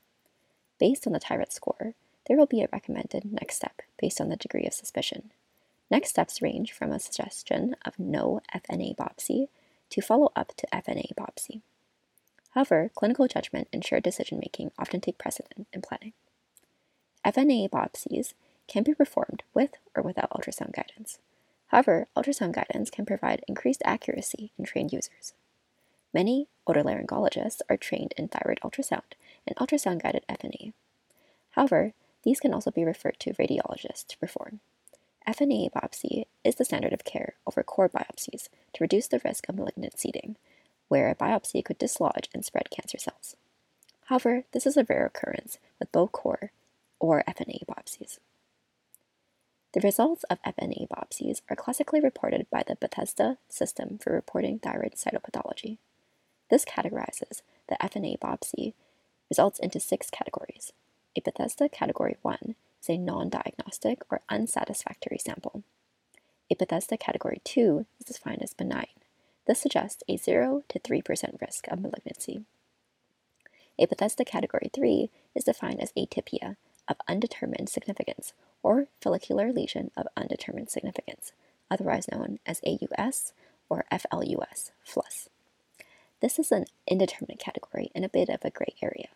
Based 0.78 1.06
on 1.06 1.12
the 1.12 1.20
TIRAD 1.20 1.52
score, 1.52 1.94
there 2.26 2.36
will 2.36 2.46
be 2.46 2.62
a 2.62 2.68
recommended 2.72 3.30
next 3.30 3.56
step 3.56 3.82
based 3.98 4.20
on 4.20 4.28
the 4.28 4.36
degree 4.36 4.66
of 4.66 4.74
suspicion. 4.74 5.32
Next 5.90 6.10
steps 6.10 6.42
range 6.42 6.72
from 6.72 6.92
a 6.92 6.98
suggestion 6.98 7.76
of 7.84 7.98
no 7.98 8.40
FNA 8.54 8.96
biopsy 8.96 9.48
to 9.90 10.00
follow 10.00 10.32
up 10.34 10.52
to 10.56 10.66
FNA 10.72 11.14
biopsy. 11.14 11.60
However, 12.50 12.90
clinical 12.94 13.28
judgment 13.28 13.68
and 13.72 13.84
shared 13.84 14.02
decision 14.02 14.38
making 14.38 14.72
often 14.78 15.00
take 15.00 15.18
precedent 15.18 15.68
in 15.72 15.82
planning. 15.82 16.14
FNA 17.24 17.68
biopsies 17.68 18.32
can 18.66 18.82
be 18.82 18.94
performed 18.94 19.42
with 19.54 19.72
or 19.94 20.02
without 20.02 20.30
ultrasound 20.30 20.72
guidance. 20.72 21.18
However, 21.68 22.08
ultrasound 22.16 22.52
guidance 22.52 22.90
can 22.90 23.04
provide 23.04 23.44
increased 23.46 23.82
accuracy 23.84 24.52
in 24.58 24.64
trained 24.64 24.92
users. 24.92 25.34
Many 26.16 26.48
otolaryngologists 26.66 27.60
are 27.68 27.76
trained 27.76 28.14
in 28.16 28.28
thyroid 28.28 28.58
ultrasound 28.64 29.12
and 29.46 29.54
ultrasound 29.56 30.02
guided 30.02 30.24
FNA. 30.30 30.72
However, 31.50 31.92
these 32.22 32.40
can 32.40 32.54
also 32.54 32.70
be 32.70 32.86
referred 32.86 33.20
to 33.20 33.34
radiologists 33.34 34.06
to 34.06 34.16
perform. 34.16 34.60
FNA 35.28 35.70
biopsy 35.72 36.24
is 36.42 36.54
the 36.54 36.64
standard 36.64 36.94
of 36.94 37.04
care 37.04 37.34
over 37.46 37.62
core 37.62 37.90
biopsies 37.90 38.48
to 38.72 38.80
reduce 38.80 39.08
the 39.08 39.20
risk 39.26 39.46
of 39.50 39.56
malignant 39.56 39.98
seeding, 39.98 40.36
where 40.88 41.10
a 41.10 41.14
biopsy 41.14 41.62
could 41.62 41.76
dislodge 41.76 42.30
and 42.32 42.46
spread 42.46 42.70
cancer 42.70 42.96
cells. 42.96 43.36
However, 44.06 44.44
this 44.52 44.64
is 44.64 44.78
a 44.78 44.86
rare 44.88 45.04
occurrence 45.04 45.58
with 45.78 45.92
both 45.92 46.12
core 46.12 46.50
or 46.98 47.24
FNA 47.28 47.66
biopsies. 47.66 48.20
The 49.74 49.80
results 49.80 50.24
of 50.30 50.42
FNA 50.44 50.88
biopsies 50.88 51.42
are 51.50 51.56
classically 51.56 52.00
reported 52.00 52.46
by 52.50 52.62
the 52.66 52.76
Bethesda 52.76 53.36
system 53.50 53.98
for 53.98 54.14
reporting 54.14 54.58
thyroid 54.60 54.94
cytopathology. 54.94 55.76
This 56.50 56.64
categorizes 56.64 57.42
the 57.68 57.76
FNA 57.82 58.18
biopsy 58.18 58.74
results 59.28 59.58
into 59.58 59.80
six 59.80 60.10
categories. 60.10 60.72
A 61.16 61.20
Bethesda 61.20 61.68
Category 61.68 62.16
1 62.22 62.54
is 62.80 62.88
a 62.88 62.98
non 62.98 63.28
diagnostic 63.28 64.02
or 64.10 64.20
unsatisfactory 64.28 65.18
sample. 65.18 65.62
A 66.50 66.54
Bethesda 66.54 66.96
Category 66.96 67.40
2 67.44 67.86
is 67.98 68.06
defined 68.06 68.42
as 68.42 68.54
benign. 68.54 68.86
This 69.46 69.60
suggests 69.60 70.02
a 70.08 70.16
0 70.16 70.62
to 70.68 70.78
3% 70.78 71.40
risk 71.40 71.66
of 71.68 71.80
malignancy. 71.80 72.44
A 73.78 73.86
Bethesda 73.86 74.24
Category 74.24 74.70
3 74.72 75.10
is 75.34 75.44
defined 75.44 75.80
as 75.80 75.92
atypia 75.92 76.56
of 76.88 76.96
undetermined 77.08 77.68
significance 77.68 78.32
or 78.62 78.86
follicular 79.00 79.52
lesion 79.52 79.90
of 79.96 80.06
undetermined 80.16 80.70
significance, 80.70 81.32
otherwise 81.70 82.08
known 82.10 82.38
as 82.46 82.60
AUS 82.66 83.32
or 83.68 83.84
FLUS, 83.90 84.70
FLUS. 84.84 85.28
This 86.20 86.38
is 86.38 86.50
an 86.50 86.64
indeterminate 86.86 87.38
category 87.38 87.90
and 87.94 88.04
a 88.04 88.08
bit 88.08 88.28
of 88.28 88.44
a 88.44 88.50
gray 88.50 88.74
area. 88.82 89.08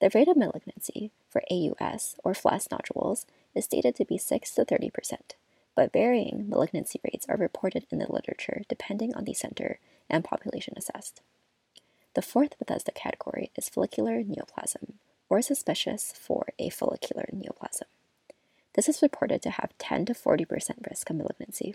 The 0.00 0.10
rate 0.14 0.28
of 0.28 0.36
malignancy 0.36 1.10
for 1.30 1.42
AUS 1.50 2.16
or 2.24 2.34
FLUS 2.34 2.70
nodules 2.70 3.26
is 3.54 3.66
stated 3.66 3.94
to 3.96 4.04
be 4.04 4.18
6 4.18 4.50
to 4.52 4.64
30%, 4.64 4.90
but 5.76 5.92
varying 5.92 6.48
malignancy 6.48 7.00
rates 7.04 7.26
are 7.28 7.36
reported 7.36 7.86
in 7.90 7.98
the 7.98 8.10
literature 8.10 8.62
depending 8.68 9.14
on 9.14 9.24
the 9.24 9.34
center 9.34 9.78
and 10.10 10.24
population 10.24 10.74
assessed. 10.76 11.20
The 12.14 12.22
fourth 12.22 12.58
Bethesda 12.58 12.92
category 12.92 13.50
is 13.56 13.68
follicular 13.68 14.22
neoplasm, 14.22 14.94
or 15.28 15.40
suspicious 15.40 16.12
for 16.12 16.48
a 16.58 16.68
follicular 16.68 17.26
neoplasm. 17.32 17.88
This 18.74 18.88
is 18.88 19.02
reported 19.02 19.40
to 19.42 19.50
have 19.50 19.76
10 19.78 20.06
to 20.06 20.14
40% 20.14 20.86
risk 20.88 21.08
of 21.08 21.16
malignancy. 21.16 21.74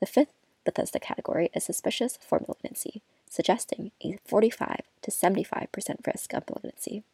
The 0.00 0.06
fifth 0.06 0.32
Bethesda 0.68 1.00
category 1.00 1.48
is 1.54 1.64
suspicious 1.64 2.18
for 2.18 2.40
malignancy, 2.40 3.00
suggesting 3.30 3.90
a 4.04 4.18
45 4.26 4.82
to 5.00 5.10
75% 5.10 6.06
risk 6.06 6.34
of 6.34 6.46
malignancy. 6.46 7.04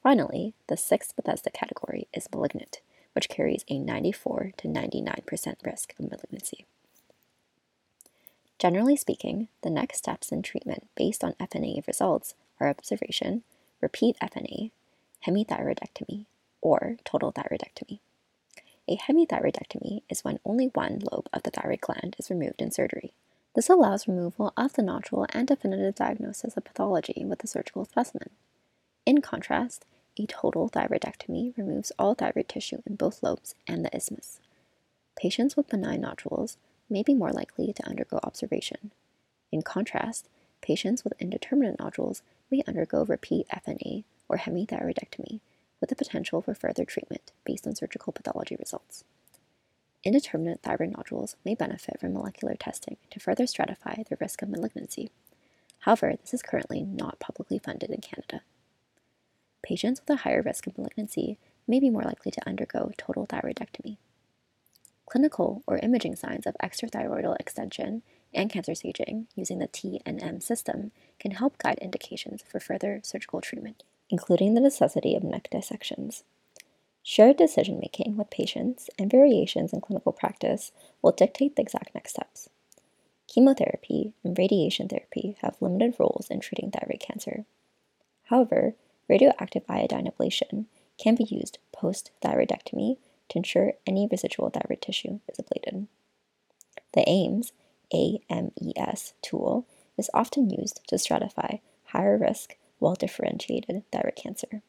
Finally, 0.00 0.54
the 0.68 0.76
sixth 0.76 1.16
Bethesda 1.16 1.50
category 1.50 2.06
is 2.14 2.28
malignant, 2.32 2.80
which 3.14 3.28
carries 3.28 3.64
a 3.68 3.80
94 3.80 4.52
to 4.58 4.68
99% 4.68 5.56
risk 5.64 5.94
of 5.98 6.08
malignancy. 6.08 6.64
Generally 8.60 8.96
speaking, 8.98 9.48
the 9.62 9.70
next 9.70 9.98
steps 9.98 10.30
in 10.30 10.40
treatment 10.40 10.86
based 10.94 11.24
on 11.24 11.34
FNA 11.40 11.84
results 11.88 12.36
are 12.60 12.68
observation, 12.68 13.42
repeat 13.80 14.16
FNA, 14.22 14.70
hemithyroidectomy, 15.26 16.26
or 16.60 16.96
total 17.04 17.32
thyroidectomy. 17.32 17.98
A 18.88 18.96
hemithyroidectomy 18.96 20.02
is 20.08 20.24
when 20.24 20.40
only 20.44 20.66
one 20.66 20.98
lobe 21.10 21.28
of 21.32 21.44
the 21.44 21.50
thyroid 21.50 21.80
gland 21.80 22.16
is 22.18 22.30
removed 22.30 22.60
in 22.60 22.72
surgery. 22.72 23.12
This 23.54 23.68
allows 23.68 24.08
removal 24.08 24.52
of 24.56 24.72
the 24.72 24.82
nodule 24.82 25.26
and 25.30 25.46
definitive 25.46 25.94
diagnosis 25.94 26.56
of 26.56 26.64
pathology 26.64 27.24
with 27.24 27.44
a 27.44 27.46
surgical 27.46 27.84
specimen. 27.84 28.30
In 29.06 29.20
contrast, 29.20 29.84
a 30.18 30.26
total 30.26 30.68
thyroidectomy 30.68 31.56
removes 31.56 31.92
all 31.96 32.14
thyroid 32.14 32.48
tissue 32.48 32.82
in 32.84 32.96
both 32.96 33.22
lobes 33.22 33.54
and 33.68 33.84
the 33.84 33.96
isthmus. 33.96 34.40
Patients 35.16 35.56
with 35.56 35.68
benign 35.68 36.00
nodules 36.00 36.56
may 36.90 37.04
be 37.04 37.14
more 37.14 37.32
likely 37.32 37.72
to 37.72 37.86
undergo 37.86 38.18
observation. 38.24 38.90
In 39.52 39.62
contrast, 39.62 40.28
patients 40.60 41.04
with 41.04 41.14
indeterminate 41.20 41.78
nodules 41.78 42.22
may 42.50 42.64
undergo 42.66 43.04
repeat 43.04 43.46
FNA 43.48 44.02
or 44.28 44.38
hemithyroidectomy 44.38 45.40
with 45.82 45.90
the 45.90 45.96
potential 45.96 46.40
for 46.40 46.54
further 46.54 46.84
treatment 46.84 47.32
based 47.44 47.66
on 47.66 47.74
surgical 47.74 48.12
pathology 48.12 48.56
results. 48.56 49.02
Indeterminate 50.04 50.62
thyroid 50.62 50.96
nodules 50.96 51.36
may 51.44 51.56
benefit 51.56 51.98
from 52.00 52.14
molecular 52.14 52.54
testing 52.54 52.96
to 53.10 53.20
further 53.20 53.44
stratify 53.44 54.08
the 54.08 54.16
risk 54.20 54.42
of 54.42 54.48
malignancy. 54.48 55.10
However, 55.80 56.14
this 56.20 56.32
is 56.32 56.42
currently 56.42 56.82
not 56.82 57.18
publicly 57.18 57.58
funded 57.58 57.90
in 57.90 58.00
Canada. 58.00 58.42
Patients 59.62 60.00
with 60.00 60.10
a 60.10 60.22
higher 60.22 60.40
risk 60.40 60.68
of 60.68 60.78
malignancy 60.78 61.38
may 61.66 61.80
be 61.80 61.90
more 61.90 62.02
likely 62.02 62.30
to 62.30 62.48
undergo 62.48 62.92
total 62.96 63.26
thyroidectomy. 63.26 63.96
Clinical 65.06 65.62
or 65.66 65.78
imaging 65.78 66.14
signs 66.14 66.46
of 66.46 66.56
extrathyroidal 66.62 67.36
extension 67.40 68.02
and 68.32 68.50
cancer 68.50 68.74
staging 68.74 69.26
using 69.34 69.58
the 69.58 69.68
TNM 69.68 70.42
system 70.42 70.92
can 71.18 71.32
help 71.32 71.58
guide 71.58 71.78
indications 71.82 72.42
for 72.48 72.60
further 72.60 73.00
surgical 73.02 73.40
treatment 73.40 73.82
including 74.12 74.52
the 74.52 74.60
necessity 74.60 75.16
of 75.16 75.24
neck 75.24 75.48
dissections. 75.50 76.22
Shared 77.02 77.38
decision 77.38 77.80
making 77.80 78.16
with 78.16 78.30
patients 78.30 78.90
and 78.98 79.10
variations 79.10 79.72
in 79.72 79.80
clinical 79.80 80.12
practice 80.12 80.70
will 81.00 81.12
dictate 81.12 81.56
the 81.56 81.62
exact 81.62 81.94
next 81.94 82.10
steps. 82.10 82.50
Chemotherapy 83.26 84.12
and 84.22 84.36
radiation 84.36 84.86
therapy 84.88 85.36
have 85.40 85.56
limited 85.60 85.94
roles 85.98 86.28
in 86.30 86.40
treating 86.40 86.70
thyroid 86.70 87.00
cancer. 87.00 87.46
However, 88.24 88.74
radioactive 89.08 89.64
iodine 89.66 90.06
ablation 90.06 90.66
can 90.98 91.14
be 91.14 91.24
used 91.24 91.58
post 91.72 92.10
thyroidectomy 92.22 92.98
to 93.30 93.38
ensure 93.38 93.72
any 93.86 94.06
residual 94.08 94.50
thyroid 94.50 94.82
tissue 94.82 95.20
is 95.26 95.38
ablated. 95.38 95.86
The 96.92 97.08
AIMS 97.08 97.52
AMES 97.94 99.14
tool 99.22 99.66
is 99.96 100.10
often 100.12 100.50
used 100.50 100.80
to 100.88 100.96
stratify 100.96 101.60
higher 101.86 102.18
risk 102.18 102.56
well 102.82 102.96
differentiated 102.96 103.84
thyroid 103.92 104.16
cancer. 104.16 104.60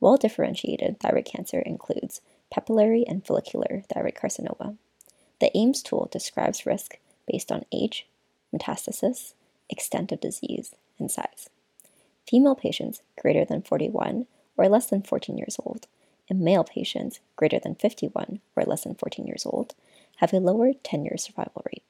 Well 0.00 0.16
differentiated 0.16 0.98
thyroid 0.98 1.24
cancer 1.24 1.60
includes 1.60 2.20
papillary 2.52 3.04
and 3.06 3.24
follicular 3.24 3.84
thyroid 3.88 4.16
carcinoma. 4.16 4.76
The 5.40 5.56
AMES 5.56 5.84
tool 5.84 6.08
describes 6.10 6.66
risk 6.66 6.98
based 7.30 7.52
on 7.52 7.64
age, 7.72 8.08
metastasis, 8.52 9.34
extent 9.70 10.10
of 10.10 10.20
disease, 10.20 10.74
and 10.98 11.12
size. 11.12 11.48
Female 12.26 12.56
patients 12.56 13.02
greater 13.20 13.44
than 13.44 13.62
41 13.62 14.26
or 14.56 14.68
less 14.68 14.86
than 14.86 15.02
14 15.02 15.38
years 15.38 15.58
old, 15.64 15.86
and 16.28 16.40
male 16.40 16.64
patients 16.64 17.20
greater 17.36 17.60
than 17.60 17.76
51 17.76 18.40
or 18.56 18.64
less 18.64 18.82
than 18.82 18.96
14 18.96 19.28
years 19.28 19.46
old 19.46 19.76
have 20.16 20.32
a 20.32 20.40
lower 20.40 20.72
10 20.82 21.04
year 21.04 21.16
survival 21.16 21.62
rate. 21.66 21.84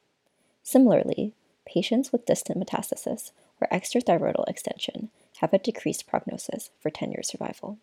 Similarly, 0.63 1.33
patients 1.65 2.13
with 2.13 2.27
distant 2.27 2.63
metastasis 2.63 3.31
or 3.61 3.69
extrathyroidal 3.69 4.47
extension 4.47 5.11
have 5.41 5.53
a 5.53 5.59
decreased 5.59 6.07
prognosis 6.07 6.71
for 6.81 6.91
10 6.91 7.13
year 7.13 7.23
survival. 7.23 7.79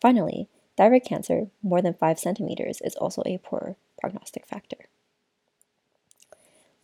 Finally, 0.00 0.48
thyroid 0.76 1.04
cancer 1.04 1.48
more 1.62 1.80
than 1.82 1.94
5 1.94 2.18
centimeters 2.18 2.80
is 2.82 2.94
also 2.96 3.22
a 3.24 3.38
poor 3.38 3.76
prognostic 4.00 4.46
factor. 4.46 4.86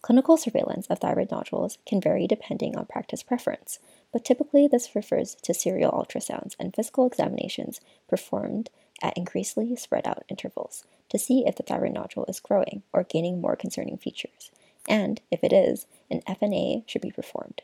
Clinical 0.03 0.37
surveillance 0.37 0.89
of 0.89 0.99
thyroid 0.99 1.31
nodules 1.31 1.79
can 1.87 2.01
vary 2.01 2.27
depending 2.27 2.77
on 2.77 2.87
practice 2.87 3.23
preference, 3.23 3.79
but 4.13 4.25
typically 4.25 4.67
this 4.67 4.97
refers 4.97 5.37
to 5.37 5.55
serial 5.55 5.93
ultrasounds 5.93 6.57
and 6.59 6.75
physical 6.75 7.07
examinations 7.07 7.81
performed 8.09 8.69
at 9.01 9.17
increasingly 9.17 9.77
spread 9.77 10.07
out 10.07 10.25
intervals 10.29 10.85
to 11.09 11.19
see 11.19 11.47
if 11.47 11.55
the 11.55 11.63
thyroid 11.63 11.93
nodule 11.93 12.25
is 12.27 12.41
growing 12.41 12.83
or 12.93 13.05
gaining 13.05 13.41
more 13.41 13.55
concerning 13.55 13.97
features, 13.97 14.51
and 14.89 15.21
if 15.31 15.45
it 15.45 15.53
is, 15.53 15.87
an 16.11 16.21
FNA 16.23 16.83
should 16.89 17.03
be 17.03 17.13
performed. 17.13 17.63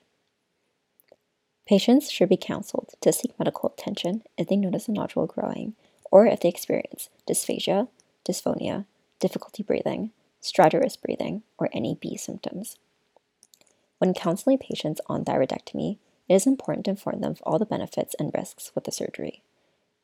Patients 1.68 2.10
should 2.10 2.30
be 2.30 2.38
counseled 2.38 2.94
to 3.02 3.12
seek 3.12 3.38
medical 3.38 3.68
attention 3.68 4.22
if 4.38 4.48
they 4.48 4.56
notice 4.56 4.88
a 4.88 4.92
nodule 4.92 5.26
growing 5.26 5.74
or 6.10 6.26
if 6.26 6.40
they 6.40 6.48
experience 6.48 7.10
dysphagia, 7.28 7.88
dysphonia, 8.26 8.86
difficulty 9.20 9.62
breathing, 9.62 10.10
stridorous 10.40 10.96
breathing, 10.96 11.42
or 11.58 11.68
any 11.74 11.94
B 12.00 12.16
symptoms. 12.16 12.76
When 13.98 14.14
counseling 14.14 14.56
patients 14.56 15.02
on 15.08 15.26
thyroidectomy, 15.26 15.98
it 16.26 16.34
is 16.34 16.46
important 16.46 16.86
to 16.86 16.92
inform 16.92 17.20
them 17.20 17.32
of 17.32 17.42
all 17.42 17.58
the 17.58 17.66
benefits 17.66 18.16
and 18.18 18.32
risks 18.34 18.72
with 18.74 18.84
the 18.84 18.92
surgery. 18.92 19.42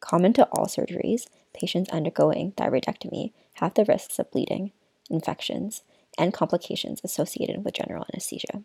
Common 0.00 0.34
to 0.34 0.46
all 0.52 0.66
surgeries, 0.66 1.28
patients 1.54 1.88
undergoing 1.88 2.52
thyroidectomy 2.52 3.32
have 3.54 3.72
the 3.72 3.86
risks 3.86 4.18
of 4.18 4.30
bleeding, 4.30 4.72
infections, 5.08 5.82
and 6.18 6.34
complications 6.34 7.00
associated 7.02 7.64
with 7.64 7.72
general 7.72 8.04
anesthesia. 8.12 8.64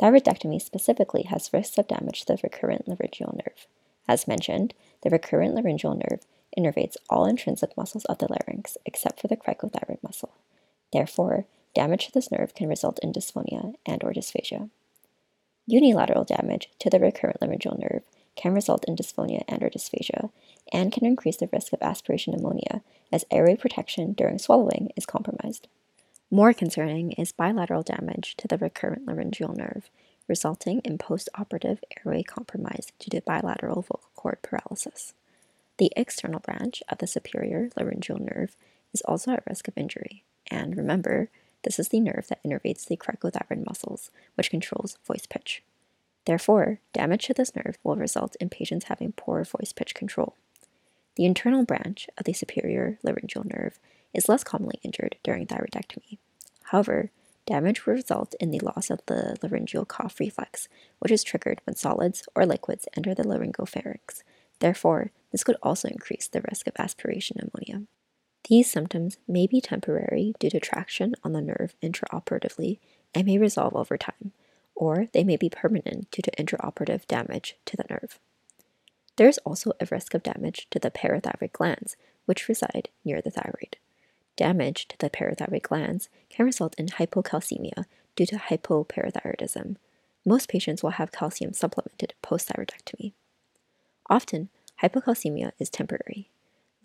Thyroidectomy 0.00 0.62
specifically 0.62 1.24
has 1.24 1.52
risks 1.52 1.76
of 1.76 1.88
damage 1.88 2.20
to 2.20 2.26
the 2.26 2.40
recurrent 2.42 2.86
laryngeal 2.86 3.34
nerve. 3.34 3.66
As 4.06 4.28
mentioned, 4.28 4.74
the 5.02 5.10
recurrent 5.10 5.54
laryngeal 5.54 5.94
nerve 5.94 6.20
innervates 6.56 6.96
all 7.10 7.26
intrinsic 7.26 7.76
muscles 7.76 8.04
of 8.06 8.18
the 8.18 8.28
larynx 8.28 8.76
except 8.86 9.20
for 9.20 9.28
the 9.28 9.36
cricothyroid 9.36 10.02
muscle. 10.02 10.34
Therefore, 10.92 11.46
damage 11.74 12.06
to 12.06 12.12
this 12.12 12.30
nerve 12.30 12.54
can 12.54 12.68
result 12.68 12.98
in 13.02 13.12
dysphonia 13.12 13.74
and 13.84 14.02
or 14.04 14.12
dysphagia. 14.12 14.70
Unilateral 15.66 16.24
damage 16.24 16.70
to 16.78 16.88
the 16.88 16.98
recurrent 16.98 17.42
laryngeal 17.42 17.76
nerve 17.78 18.02
can 18.36 18.54
result 18.54 18.84
in 18.86 18.96
dysphonia 18.96 19.42
and 19.48 19.62
or 19.62 19.68
dysphagia 19.68 20.30
and 20.72 20.92
can 20.92 21.04
increase 21.04 21.36
the 21.36 21.48
risk 21.52 21.72
of 21.72 21.82
aspiration 21.82 22.32
pneumonia 22.32 22.82
as 23.12 23.24
airway 23.30 23.56
protection 23.56 24.12
during 24.12 24.38
swallowing 24.38 24.90
is 24.96 25.04
compromised. 25.04 25.66
More 26.30 26.52
concerning 26.52 27.12
is 27.12 27.32
bilateral 27.32 27.82
damage 27.82 28.36
to 28.36 28.46
the 28.46 28.58
recurrent 28.58 29.06
laryngeal 29.06 29.54
nerve, 29.54 29.88
resulting 30.28 30.80
in 30.80 30.98
postoperative 30.98 31.78
airway 31.96 32.22
compromise 32.22 32.92
due 32.98 33.18
to 33.18 33.24
bilateral 33.24 33.80
vocal 33.80 34.10
cord 34.14 34.42
paralysis. 34.42 35.14
The 35.78 35.90
external 35.96 36.40
branch 36.40 36.82
of 36.90 36.98
the 36.98 37.06
superior 37.06 37.70
laryngeal 37.78 38.18
nerve 38.18 38.56
is 38.92 39.00
also 39.06 39.32
at 39.32 39.44
risk 39.48 39.68
of 39.68 39.78
injury, 39.78 40.22
and 40.50 40.76
remember, 40.76 41.30
this 41.62 41.78
is 41.78 41.88
the 41.88 42.00
nerve 42.00 42.26
that 42.28 42.44
innervates 42.44 42.84
the 42.84 42.98
cricothyroid 42.98 43.66
muscles, 43.66 44.10
which 44.34 44.50
controls 44.50 44.98
voice 45.06 45.24
pitch. 45.24 45.62
Therefore, 46.26 46.80
damage 46.92 47.24
to 47.28 47.32
this 47.32 47.56
nerve 47.56 47.78
will 47.82 47.96
result 47.96 48.36
in 48.38 48.50
patients 48.50 48.86
having 48.86 49.12
poor 49.12 49.44
voice 49.44 49.72
pitch 49.72 49.94
control. 49.94 50.34
The 51.16 51.24
internal 51.24 51.64
branch 51.64 52.06
of 52.18 52.24
the 52.24 52.34
superior 52.34 52.98
laryngeal 53.02 53.44
nerve 53.44 53.78
is 54.14 54.28
less 54.28 54.44
commonly 54.44 54.80
injured 54.82 55.16
during 55.22 55.46
thyroidectomy. 55.46 56.18
However, 56.64 57.10
damage 57.46 57.86
will 57.86 57.94
result 57.94 58.34
in 58.40 58.50
the 58.50 58.60
loss 58.60 58.90
of 58.90 59.00
the 59.06 59.36
laryngeal 59.42 59.84
cough 59.84 60.20
reflex, 60.20 60.68
which 60.98 61.12
is 61.12 61.24
triggered 61.24 61.60
when 61.64 61.76
solids 61.76 62.28
or 62.34 62.44
liquids 62.44 62.88
enter 62.96 63.14
the 63.14 63.22
laryngopharynx. 63.22 64.22
Therefore, 64.60 65.12
this 65.32 65.44
could 65.44 65.56
also 65.62 65.88
increase 65.88 66.28
the 66.28 66.42
risk 66.42 66.66
of 66.66 66.74
aspiration 66.78 67.38
pneumonia. 67.38 67.86
These 68.48 68.70
symptoms 68.70 69.18
may 69.26 69.46
be 69.46 69.60
temporary 69.60 70.34
due 70.38 70.50
to 70.50 70.60
traction 70.60 71.14
on 71.22 71.32
the 71.32 71.40
nerve 71.40 71.74
intraoperatively 71.82 72.78
and 73.14 73.26
may 73.26 73.38
resolve 73.38 73.74
over 73.76 73.98
time, 73.98 74.32
or 74.74 75.06
they 75.12 75.24
may 75.24 75.36
be 75.36 75.50
permanent 75.50 76.10
due 76.10 76.22
to 76.22 76.30
intraoperative 76.32 77.06
damage 77.06 77.56
to 77.66 77.76
the 77.76 77.84
nerve. 77.90 78.18
There 79.16 79.28
is 79.28 79.38
also 79.38 79.72
a 79.80 79.88
risk 79.90 80.14
of 80.14 80.22
damage 80.22 80.68
to 80.70 80.78
the 80.78 80.90
parathyroid 80.90 81.52
glands, 81.52 81.96
which 82.24 82.48
reside 82.48 82.88
near 83.04 83.20
the 83.20 83.30
thyroid. 83.30 83.76
Damage 84.38 84.86
to 84.86 84.96
the 84.98 85.10
parathyroid 85.10 85.62
glands 85.62 86.08
can 86.30 86.46
result 86.46 86.76
in 86.78 86.86
hypocalcemia 86.86 87.86
due 88.14 88.24
to 88.26 88.36
hypoparathyroidism. 88.36 89.74
Most 90.24 90.48
patients 90.48 90.80
will 90.80 90.90
have 90.90 91.10
calcium 91.10 91.52
supplemented 91.52 92.14
post 92.22 92.48
thyroidectomy. 92.48 93.14
Often, 94.08 94.50
hypocalcemia 94.80 95.50
is 95.58 95.68
temporary. 95.68 96.30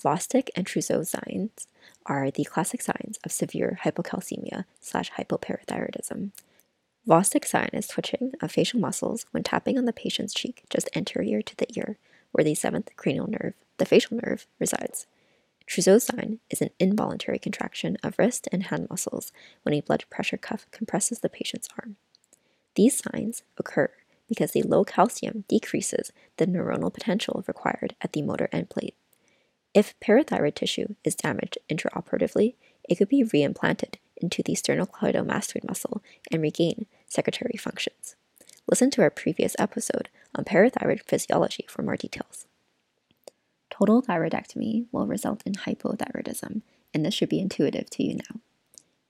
Chvostek 0.03 0.49
and 0.55 0.65
Trousseau 0.65 1.03
signs 1.03 1.67
are 2.07 2.31
the 2.31 2.43
classic 2.43 2.81
signs 2.81 3.19
of 3.23 3.31
severe 3.31 3.77
hypocalcemia 3.83 4.65
slash 4.81 5.11
hypoparathyroidism. 5.11 6.31
Chvostek 7.07 7.45
sign 7.45 7.69
is 7.71 7.87
twitching 7.87 8.33
of 8.41 8.51
facial 8.51 8.79
muscles 8.79 9.27
when 9.29 9.43
tapping 9.43 9.77
on 9.77 9.85
the 9.85 9.93
patient's 9.93 10.33
cheek 10.33 10.63
just 10.71 10.89
anterior 10.95 11.43
to 11.43 11.55
the 11.55 11.67
ear, 11.75 11.99
where 12.31 12.43
the 12.43 12.55
seventh 12.55 12.89
cranial 12.95 13.29
nerve, 13.29 13.53
the 13.77 13.85
facial 13.85 14.17
nerve, 14.23 14.47
resides. 14.57 15.05
Trousseau 15.65 15.97
sign 15.97 16.39
is 16.49 16.61
an 16.61 16.69
involuntary 16.79 17.39
contraction 17.39 17.97
of 18.03 18.17
wrist 18.17 18.47
and 18.51 18.63
hand 18.63 18.87
muscles 18.89 19.31
when 19.63 19.73
a 19.73 19.81
blood 19.81 20.03
pressure 20.09 20.37
cuff 20.37 20.67
compresses 20.71 21.19
the 21.19 21.29
patient's 21.29 21.69
arm. 21.79 21.95
These 22.75 23.01
signs 23.01 23.43
occur 23.57 23.91
because 24.27 24.51
the 24.51 24.63
low 24.63 24.83
calcium 24.83 25.45
decreases 25.47 26.11
the 26.37 26.47
neuronal 26.47 26.93
potential 26.93 27.43
required 27.47 27.95
at 28.01 28.13
the 28.13 28.21
motor 28.21 28.49
end 28.51 28.69
plate. 28.69 28.95
If 29.73 29.99
parathyroid 29.99 30.55
tissue 30.55 30.95
is 31.03 31.15
damaged 31.15 31.57
intraoperatively, 31.69 32.55
it 32.87 32.95
could 32.95 33.09
be 33.09 33.23
reimplanted 33.23 33.95
into 34.17 34.43
the 34.43 34.53
sternocleidomastoid 34.53 35.67
muscle 35.67 36.03
and 36.31 36.41
regain 36.41 36.85
secretory 37.07 37.57
functions. 37.57 38.15
Listen 38.69 38.89
to 38.91 39.01
our 39.01 39.09
previous 39.09 39.55
episode 39.59 40.09
on 40.35 40.45
parathyroid 40.45 41.01
physiology 41.03 41.65
for 41.67 41.81
more 41.81 41.97
details. 41.97 42.45
Total 43.83 44.01
thyroidectomy 44.01 44.85
will 44.93 45.07
result 45.07 45.43
in 45.45 45.55
hypothyroidism, 45.55 46.61
and 46.93 47.05
this 47.05 47.13
should 47.13 47.27
be 47.27 47.41
intuitive 47.41 47.89
to 47.89 48.01
you 48.01 48.15
now. 48.15 48.39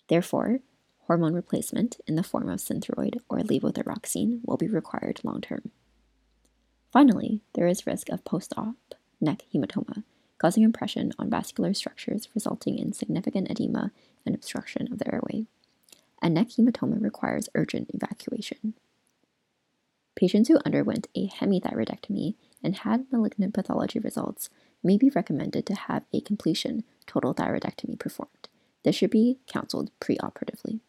Therefore, 0.07 0.62
hormone 1.01 1.36
replacement 1.36 1.97
in 2.07 2.15
the 2.15 2.23
form 2.23 2.49
of 2.49 2.59
synthroid 2.59 3.17
or 3.29 3.38
levothyroxine 3.41 4.39
will 4.43 4.57
be 4.57 4.67
required 4.67 5.19
long 5.23 5.41
term. 5.41 5.69
Finally, 6.91 7.41
there 7.53 7.67
is 7.67 7.86
risk 7.86 8.09
of 8.09 8.25
post 8.25 8.51
op 8.57 8.95
neck 9.21 9.43
hematoma, 9.53 10.05
causing 10.39 10.63
impression 10.63 11.12
on 11.19 11.29
vascular 11.29 11.75
structures 11.75 12.27
resulting 12.33 12.79
in 12.79 12.93
significant 12.93 13.51
edema 13.51 13.91
and 14.25 14.33
obstruction 14.33 14.91
of 14.91 14.97
the 14.97 15.13
airway. 15.13 15.45
A 16.19 16.31
neck 16.31 16.47
hematoma 16.47 16.99
requires 16.99 17.47
urgent 17.53 17.91
evacuation. 17.93 18.73
Patients 20.15 20.47
who 20.47 20.57
underwent 20.65 21.09
a 21.13 21.27
hemithyroidectomy 21.27 22.33
and 22.63 22.78
had 22.78 23.12
malignant 23.12 23.54
pathology 23.54 23.99
results 23.99 24.49
may 24.84 24.97
be 24.97 25.10
recommended 25.10 25.65
to 25.65 25.76
have 25.76 26.04
a 26.13 26.21
completion 26.21 26.84
total 27.06 27.34
thyroidectomy 27.34 27.99
performed. 27.99 28.49
This 28.84 28.95
should 28.95 29.12
be 29.12 29.39
counseled 29.47 29.91
preoperatively. 29.99 30.80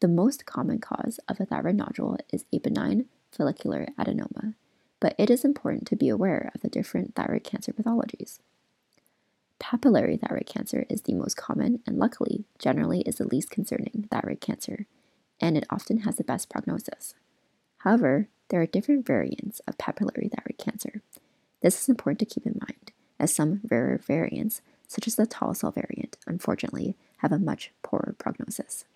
The 0.00 0.08
most 0.08 0.44
common 0.44 0.80
cause 0.80 1.18
of 1.28 1.40
a 1.40 1.46
thyroid 1.46 1.76
nodule 1.76 2.18
is 2.32 2.44
a 2.52 2.58
benign 2.58 3.06
follicular 3.30 3.88
adenoma, 3.98 4.54
but 5.00 5.14
it 5.18 5.30
is 5.30 5.44
important 5.44 5.86
to 5.86 5.96
be 5.96 6.08
aware 6.08 6.50
of 6.54 6.60
the 6.60 6.68
different 6.68 7.14
thyroid 7.14 7.44
cancer 7.44 7.72
pathologies. 7.72 8.38
Papillary 9.60 10.20
thyroid 10.20 10.46
cancer 10.46 10.84
is 10.90 11.02
the 11.02 11.14
most 11.14 11.36
common 11.36 11.80
and 11.86 11.98
luckily 11.98 12.44
generally 12.58 13.00
is 13.02 13.16
the 13.16 13.26
least 13.26 13.50
concerning 13.50 14.08
thyroid 14.10 14.40
cancer, 14.40 14.86
and 15.40 15.56
it 15.56 15.64
often 15.70 16.00
has 16.00 16.16
the 16.16 16.24
best 16.24 16.50
prognosis. 16.50 17.14
However, 17.84 18.28
there 18.48 18.62
are 18.62 18.66
different 18.66 19.06
variants 19.06 19.60
of 19.68 19.76
papillary 19.76 20.30
thyroid 20.30 20.56
cancer. 20.58 21.02
This 21.60 21.82
is 21.82 21.88
important 21.90 22.18
to 22.20 22.24
keep 22.34 22.46
in 22.46 22.58
mind, 22.66 22.92
as 23.20 23.34
some 23.34 23.60
rarer 23.70 23.98
variants, 23.98 24.62
such 24.88 25.06
as 25.06 25.16
the 25.16 25.26
tall 25.26 25.52
cell 25.52 25.70
variant, 25.70 26.16
unfortunately, 26.26 26.96
have 27.18 27.30
a 27.30 27.38
much 27.38 27.72
poorer 27.82 28.14
prognosis. 28.18 28.86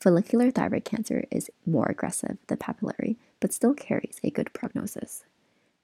Follicular 0.00 0.50
thyroid 0.50 0.86
cancer 0.86 1.24
is 1.30 1.50
more 1.66 1.86
aggressive 1.90 2.38
than 2.46 2.56
papillary, 2.56 3.16
but 3.38 3.52
still 3.52 3.74
carries 3.74 4.18
a 4.24 4.30
good 4.30 4.50
prognosis. 4.54 5.24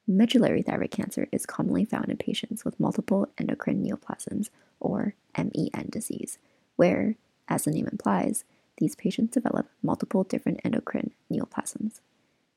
Medullary 0.07 0.63
thyroid 0.63 0.91
cancer 0.91 1.27
is 1.31 1.45
commonly 1.45 1.85
found 1.85 2.09
in 2.09 2.17
patients 2.17 2.65
with 2.65 2.79
multiple 2.79 3.29
endocrine 3.37 3.85
neoplasms, 3.85 4.49
or 4.79 5.13
MEN 5.37 5.87
disease, 5.91 6.39
where, 6.77 7.15
as 7.47 7.65
the 7.65 7.71
name 7.71 7.87
implies, 7.91 8.43
these 8.77 8.95
patients 8.95 9.33
develop 9.33 9.69
multiple 9.83 10.23
different 10.23 10.59
endocrine 10.63 11.11
neoplasms. 11.31 11.99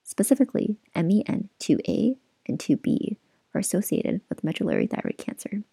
Specifically, 0.09 0.77
MEN2A 0.95 2.17
and 2.47 2.59
2B 2.61 3.17
are 3.53 3.59
associated 3.59 4.21
with 4.29 4.45
medullary 4.45 4.87
thyroid 4.87 5.19
cancer. 5.19 5.65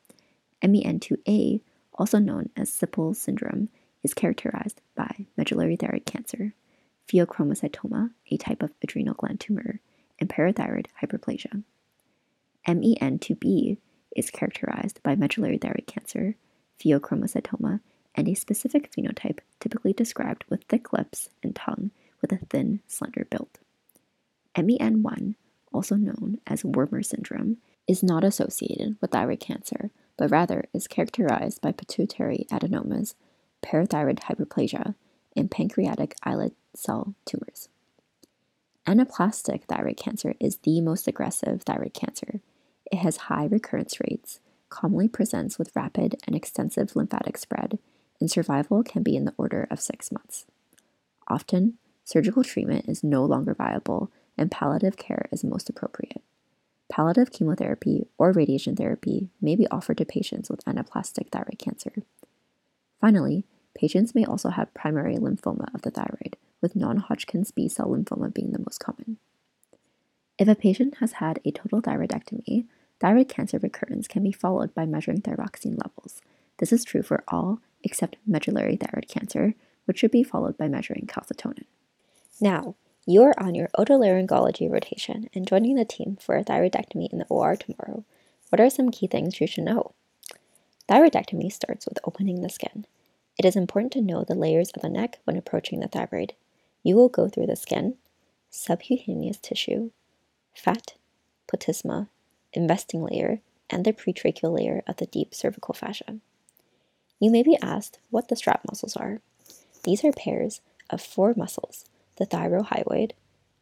MEN2A, 0.63 1.62
also 1.93 2.17
known 2.17 2.50
as 2.58 2.72
Sippel 2.72 3.15
syndrome, 3.15 3.69
is 4.02 4.15
characterized 4.15 4.82
by 4.96 5.28
medullary 5.38 5.76
thyroid 5.76 6.06
cancer, 6.06 6.56
pheochromocytoma, 7.08 8.10
a 8.32 8.38
type 8.38 8.63
of 8.63 8.74
adrenal 8.82 9.13
gland 9.13 9.39
tumor, 9.39 9.80
and 10.17 10.30
parathyroid 10.30 10.88
hyperplasia. 11.00 11.63
MEN2B 12.67 13.78
is 14.15 14.32
characterized 14.32 15.02
by 15.04 15.15
medullary 15.15 15.60
thyroid 15.60 15.86
cancer, 15.86 16.38
pheochromocytoma, 16.84 17.82
and 18.15 18.28
a 18.28 18.34
specific 18.34 18.91
phenotype 18.91 19.39
typically 19.60 19.93
described 19.93 20.43
with 20.50 20.63
thick 20.63 20.91
lips 20.91 21.30
and 21.43 21.56
tongue 21.56 21.91
with 22.19 22.32
a 22.32 22.39
thin, 22.50 22.82
slender 22.88 23.28
build. 23.30 23.60
MEN1, 24.56 25.36
also 25.72 25.96
known 25.96 26.39
as 26.46 26.63
Wermer 26.63 27.04
syndrome, 27.04 27.58
is 27.88 28.04
not 28.04 28.24
associated 28.24 28.98
with 29.02 29.12
thyroid 29.12 29.39
cancer, 29.39 29.92
but 30.18 30.32
rather 30.32 30.66
is 30.74 30.88
characterized 30.88 31.62
by 31.62 31.72
pituitary 31.72 32.46
adenomas 32.52 33.16
parathyroid 33.63 34.20
hyperplasia, 34.20 34.94
and 35.36 35.50
pancreatic 35.50 36.16
islet 36.22 36.54
cell 36.76 37.16
tumors. 37.26 37.70
Anaplastic 38.86 39.63
thyroid 39.63 39.98
cancer 39.98 40.36
is 40.39 40.58
the 40.58 40.82
most 40.82 41.08
aggressive 41.08 41.63
thyroid 41.63 41.94
cancer. 41.94 42.42
It 42.92 42.98
has 42.98 43.18
high 43.18 43.46
recurrence 43.46 44.00
rates, 44.00 44.39
commonly 44.70 45.08
presents 45.08 45.58
with 45.58 45.76
rapid 45.76 46.18
and 46.28 46.36
extensive 46.36 46.96
lymphatic 46.96 47.38
spread, 47.38 47.80
and 48.20 48.30
survival 48.30 48.84
can 48.84 49.02
be 49.02 49.16
in 49.16 49.26
the 49.26 49.34
order 49.38 49.68
of 49.72 49.80
six 49.80 50.12
months. 50.12 50.46
Often, 51.28 51.78
surgical 52.04 52.44
treatment 52.44 52.86
is 52.88 53.04
no 53.04 53.24
longer 53.24 53.54
viable, 53.54 54.12
and 54.38 54.52
palliative 54.52 54.98
care 54.98 55.28
is 55.32 55.43
most 55.43 55.69
appropriate. 55.69 56.22
Palliative 56.89 57.32
chemotherapy 57.32 58.08
or 58.17 58.32
radiation 58.32 58.76
therapy 58.76 59.30
may 59.41 59.56
be 59.56 59.67
offered 59.67 59.98
to 59.98 60.06
patients 60.06 60.50
with 60.50 60.63
anaplastic 60.65 61.30
thyroid 61.32 61.58
cancer. 61.60 61.93
Finally, 63.00 63.46
Patients 63.76 64.13
may 64.13 64.24
also 64.24 64.50
have 64.50 64.74
primary 64.74 65.17
lymphoma 65.17 65.74
of 65.74 65.82
the 65.82 65.91
thyroid, 65.91 66.38
with 66.62 66.76
non 66.76 66.98
Hodgkin's 66.98 67.52
B 67.52 67.67
cell 67.67 67.88
lymphoma 67.88 68.34
being 68.34 68.52
the 68.52 68.60
most 68.60 68.80
common. 68.80 69.17
If 70.38 70.48
a 70.48 70.56
patient 70.56 70.98
has 71.00 71.13
had 71.13 71.39
a 71.43 71.52
total 71.52 71.82
thyroidectomy, 71.82 72.65
thyroid 73.00 73.30
cancer 73.30 73.60
recurrence 73.60 74.08
can 74.08 74.24
be 74.24 74.32
followed 74.32 74.74
by 74.76 74.86
measuring 74.86 75.22
thyroxine 75.22 75.78
levels. 75.84 76.22
This 76.58 76.72
is 76.72 76.86
true 76.86 77.02
for 77.02 77.24
all 77.28 77.60
except 77.84 78.17
medullary 78.26 78.78
thyroid 78.78 79.08
cancer, 79.08 79.56
which 79.86 80.00
should 80.00 80.12
be 80.12 80.24
followed 80.24 80.58
by 80.58 80.67
measuring 80.67 81.08
calcitonin. 81.08 81.65
Now, 82.39 82.76
you 83.06 83.22
are 83.24 83.34
on 83.38 83.54
your 83.54 83.70
otolaryngology 83.78 84.72
rotation 84.72 85.30
and 85.34 85.48
joining 85.48 85.76
the 85.76 85.84
team 85.84 86.18
for 86.22 86.38
a 86.38 86.44
thyroidectomy 86.44 87.12
in 87.12 87.20
the 87.20 87.26
OR 87.26 87.56
tomorrow. 87.56 88.06
What 88.50 88.62
are 88.62 88.70
some 88.70 88.92
key 88.92 89.08
things 89.08 89.42
you 89.42 89.48
should 89.48 89.66
know? 89.66 89.94
Thyroidectomy 90.88 91.52
starts 91.52 91.86
with 91.86 92.00
opening 92.06 92.42
the 92.42 92.50
skin. 92.50 92.86
It 93.38 93.46
is 93.46 93.56
important 93.56 93.92
to 93.94 94.02
know 94.02 94.24
the 94.24 94.36
layers 94.36 94.72
of 94.72 94.82
the 94.82 94.89
neck 94.89 95.20
when 95.26 95.36
approaching 95.36 95.82
the 95.82 95.88
thyroid. 95.88 96.34
You 96.82 96.96
will 96.96 97.10
go 97.10 97.28
through 97.28 97.48
the 97.48 97.56
skin, 97.56 97.96
subcutaneous 98.50 99.38
tissue, 99.38 99.92
fat, 100.54 100.94
platysma, 101.52 102.08
investing 102.54 103.04
layer, 103.04 103.42
and 103.70 103.84
the 103.84 103.92
pretracheal 103.92 104.56
layer 104.56 104.82
of 104.88 104.98
the 104.98 105.08
deep 105.08 105.34
cervical 105.34 105.74
fascia. 105.74 106.20
You 107.20 107.32
may 107.32 107.44
be 107.44 107.58
asked 107.62 108.00
what 108.12 108.30
the 108.30 108.36
strap 108.36 108.62
muscles 108.70 108.96
are. 108.96 109.20
These 109.84 110.06
are 110.06 110.12
pairs 110.13 110.62
of 110.89 111.02
four 111.02 111.34
muscles 111.36 111.86
the 112.17 112.26
thyrohyoid, 112.26 113.12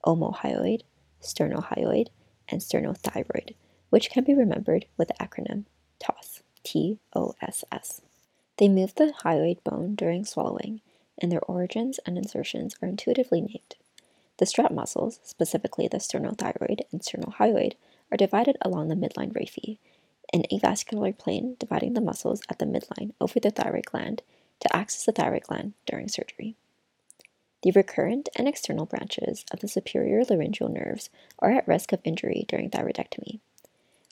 omohyoid, 0.06 0.82
sternohyoid, 1.22 2.08
and 2.50 2.62
sternothyroid, 2.62 3.56
which 3.90 4.10
can 4.10 4.24
be 4.24 4.34
remembered 4.34 4.86
with 4.98 5.08
the 5.10 5.14
acronym 5.16 5.66
TOSS. 6.00 6.42
T 6.64 7.00
O 7.16 7.34
S 7.42 7.64
S. 7.72 8.02
They 8.58 8.70
move 8.70 8.94
the 8.94 9.14
hyoid 9.24 9.64
bone 9.64 9.96
during 9.96 10.26
swallowing, 10.26 10.82
and 11.18 11.32
their 11.32 11.44
origins 11.46 12.00
and 12.06 12.18
insertions 12.18 12.76
are 12.82 12.88
intuitively 12.88 13.42
named. 13.42 13.76
The 14.38 14.46
strap 14.46 14.72
muscles, 14.72 15.20
specifically 15.24 15.88
the 15.88 15.98
sternothyroid 15.98 16.82
and 16.92 17.02
sternohyoid, 17.02 17.74
are 18.12 18.18
divided 18.18 18.58
along 18.62 18.90
the 18.90 18.96
midline 18.96 19.34
raphe, 19.34 19.80
an 20.34 20.44
avascular 20.52 21.18
plane 21.18 21.56
dividing 21.60 21.94
the 21.94 22.02
muscles 22.02 22.42
at 22.50 22.60
the 22.60 22.66
midline 22.66 23.14
over 23.20 23.40
the 23.40 23.50
thyroid 23.50 23.86
gland 23.86 24.22
to 24.60 24.76
access 24.76 25.06
the 25.06 25.12
thyroid 25.12 25.44
gland 25.44 25.74
during 25.86 26.08
surgery. 26.08 26.56
The 27.64 27.72
recurrent 27.72 28.30
and 28.36 28.48
external 28.48 28.86
branches 28.86 29.46
of 29.52 29.60
the 29.60 29.68
superior 29.68 30.24
laryngeal 30.24 30.70
nerves 30.70 31.10
are 31.40 31.52
at 31.52 31.68
risk 31.68 31.94
of 31.94 32.00
injury 32.04 32.46
during 32.48 32.70
thyroidectomy. 32.70 33.40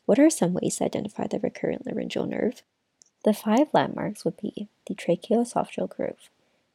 What 0.05 0.19
are 0.19 0.29
some 0.29 0.53
ways 0.53 0.77
to 0.77 0.85
identify 0.85 1.27
the 1.27 1.39
recurrent 1.39 1.85
laryngeal 1.85 2.25
nerve? 2.25 2.61
The 3.23 3.33
five 3.33 3.67
landmarks 3.73 4.23
would 4.23 4.37
be 4.37 4.69
the 4.87 4.95
tracheoesophageal 4.95 5.89
groove, 5.89 6.29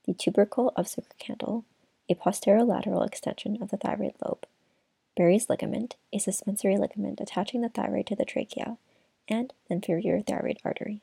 the 0.04 0.14
tubercle 0.14 0.72
of 0.76 0.86
Zuckerkandl, 0.86 1.64
a 2.08 2.14
posterolateral 2.14 3.06
extension 3.06 3.62
of 3.62 3.70
the 3.70 3.76
thyroid 3.76 4.14
lobe, 4.24 4.46
Berry's 5.16 5.48
ligament, 5.48 5.96
a 6.12 6.18
suspensory 6.18 6.76
ligament 6.76 7.20
attaching 7.20 7.60
the 7.60 7.68
thyroid 7.68 8.06
to 8.08 8.16
the 8.16 8.24
trachea, 8.24 8.78
and 9.28 9.52
the 9.68 9.74
inferior 9.74 10.20
thyroid 10.20 10.58
artery. 10.64 11.00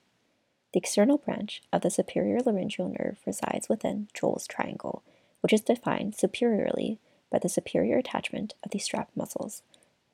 The 0.73 0.79
external 0.79 1.17
branch 1.17 1.61
of 1.71 1.81
the 1.81 1.89
superior 1.89 2.39
laryngeal 2.39 2.89
nerve 2.89 3.17
resides 3.25 3.69
within 3.69 4.09
Joll's 4.13 4.47
triangle, 4.47 5.03
which 5.41 5.53
is 5.53 5.61
defined 5.61 6.15
superiorly 6.15 6.97
by 7.31 7.39
the 7.39 7.49
superior 7.49 7.97
attachment 7.97 8.53
of 8.63 8.71
the 8.71 8.79
strap 8.79 9.09
muscles, 9.15 9.61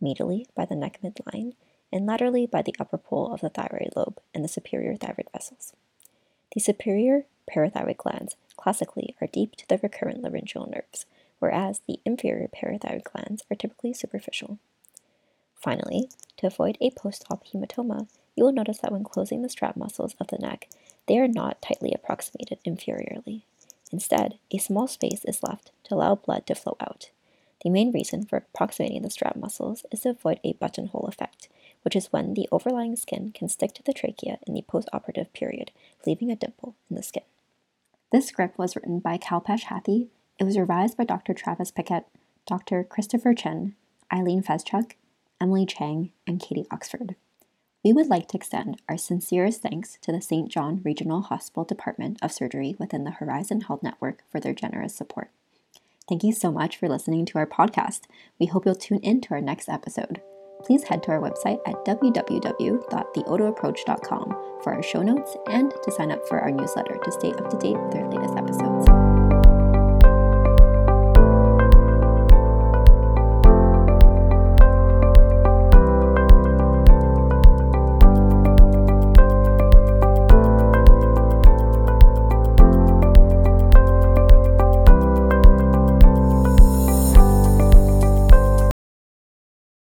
medially 0.01 0.45
by 0.55 0.65
the 0.65 0.75
neck 0.75 0.99
midline, 1.03 1.53
and 1.91 2.05
laterally 2.05 2.45
by 2.45 2.61
the 2.61 2.75
upper 2.79 2.97
pole 2.97 3.33
of 3.33 3.41
the 3.41 3.49
thyroid 3.49 3.93
lobe 3.95 4.19
and 4.33 4.43
the 4.43 4.49
superior 4.49 4.95
thyroid 4.95 5.27
vessels. 5.31 5.73
The 6.53 6.59
superior 6.59 7.25
parathyroid 7.49 7.97
glands 7.97 8.35
classically 8.55 9.15
are 9.21 9.27
deep 9.27 9.55
to 9.55 9.67
the 9.67 9.79
recurrent 9.81 10.21
laryngeal 10.21 10.67
nerves, 10.67 11.05
whereas 11.39 11.81
the 11.87 11.99
inferior 12.05 12.47
parathyroid 12.47 13.03
glands 13.03 13.43
are 13.49 13.55
typically 13.55 13.93
superficial. 13.93 14.59
Finally, 15.55 16.09
to 16.37 16.47
avoid 16.47 16.77
a 16.79 16.91
post-op 16.91 17.45
hematoma, 17.47 18.07
you 18.35 18.43
will 18.43 18.51
notice 18.51 18.79
that 18.79 18.91
when 18.91 19.03
closing 19.03 19.41
the 19.41 19.49
strap 19.49 19.75
muscles 19.75 20.15
of 20.19 20.27
the 20.27 20.37
neck, 20.37 20.69
they 21.07 21.17
are 21.17 21.27
not 21.27 21.61
tightly 21.61 21.91
approximated 21.93 22.59
inferiorly. 22.65 23.41
Instead, 23.91 24.37
a 24.51 24.57
small 24.57 24.87
space 24.87 25.23
is 25.25 25.43
left 25.43 25.71
to 25.83 25.95
allow 25.95 26.15
blood 26.15 26.45
to 26.47 26.55
flow 26.55 26.75
out. 26.79 27.11
The 27.63 27.69
main 27.69 27.91
reason 27.91 28.25
for 28.25 28.37
approximating 28.37 29.01
the 29.01 29.09
strap 29.09 29.35
muscles 29.35 29.85
is 29.91 30.01
to 30.01 30.09
avoid 30.09 30.39
a 30.43 30.53
buttonhole 30.53 31.07
effect, 31.07 31.49
which 31.83 31.95
is 31.95 32.11
when 32.11 32.33
the 32.33 32.47
overlying 32.51 32.95
skin 32.95 33.31
can 33.33 33.49
stick 33.49 33.73
to 33.73 33.83
the 33.83 33.93
trachea 33.93 34.37
in 34.45 34.53
the 34.53 34.61
postoperative 34.61 35.33
period, 35.33 35.71
leaving 36.05 36.29
a 36.29 36.35
dimple 36.35 36.75
in 36.89 36.95
the 36.95 37.03
skin. 37.03 37.23
This 38.11 38.27
script 38.27 38.57
was 38.57 38.75
written 38.75 38.99
by 38.99 39.17
Kalpesh 39.17 39.63
Hathi. 39.63 40.07
It 40.39 40.43
was 40.43 40.57
revised 40.57 40.97
by 40.97 41.03
Dr. 41.03 41.33
Travis 41.33 41.71
Pickett, 41.71 42.05
Dr. 42.45 42.83
Christopher 42.83 43.33
Chen, 43.33 43.75
Eileen 44.13 44.41
Fezchuk, 44.43 44.93
Emily 45.41 45.65
Chang, 45.65 46.11
and 46.25 46.39
Katie 46.39 46.67
Oxford. 46.71 47.15
We 47.83 47.93
would 47.93 48.07
like 48.07 48.27
to 48.29 48.37
extend 48.37 48.81
our 48.89 48.97
sincerest 48.97 49.61
thanks 49.61 49.99
to 50.01 50.11
the 50.11 50.19
Saint 50.21 50.49
John 50.49 50.81
Regional 50.83 51.21
Hospital 51.21 51.63
Department 51.63 52.17
of 52.21 52.31
Surgery 52.31 52.75
within 52.79 53.03
the 53.03 53.11
Horizon 53.11 53.61
Health 53.61 53.83
Network 53.83 54.23
for 54.29 54.39
their 54.39 54.53
generous 54.53 54.95
support. 54.95 55.29
Thank 56.09 56.23
you 56.23 56.33
so 56.33 56.51
much 56.51 56.77
for 56.77 56.89
listening 56.89 57.25
to 57.27 57.37
our 57.37 57.45
podcast. 57.45 58.05
We 58.39 58.47
hope 58.47 58.65
you'll 58.65 58.75
tune 58.75 58.99
in 58.99 59.21
to 59.21 59.31
our 59.31 59.41
next 59.41 59.69
episode. 59.69 60.21
Please 60.63 60.83
head 60.83 61.03
to 61.03 61.11
our 61.11 61.19
website 61.19 61.59
at 61.67 61.75
www.theotoapproach.com 61.85 64.59
for 64.63 64.73
our 64.73 64.83
show 64.83 65.01
notes 65.01 65.35
and 65.47 65.73
to 65.83 65.91
sign 65.91 66.11
up 66.11 66.27
for 66.27 66.39
our 66.39 66.51
newsletter 66.51 66.97
to 67.03 67.11
stay 67.11 67.31
up 67.31 67.49
to 67.49 67.57
date 67.57 67.79
with 67.79 67.95
our 67.95 68.07
latest 68.09 68.37
episodes. 68.37 68.76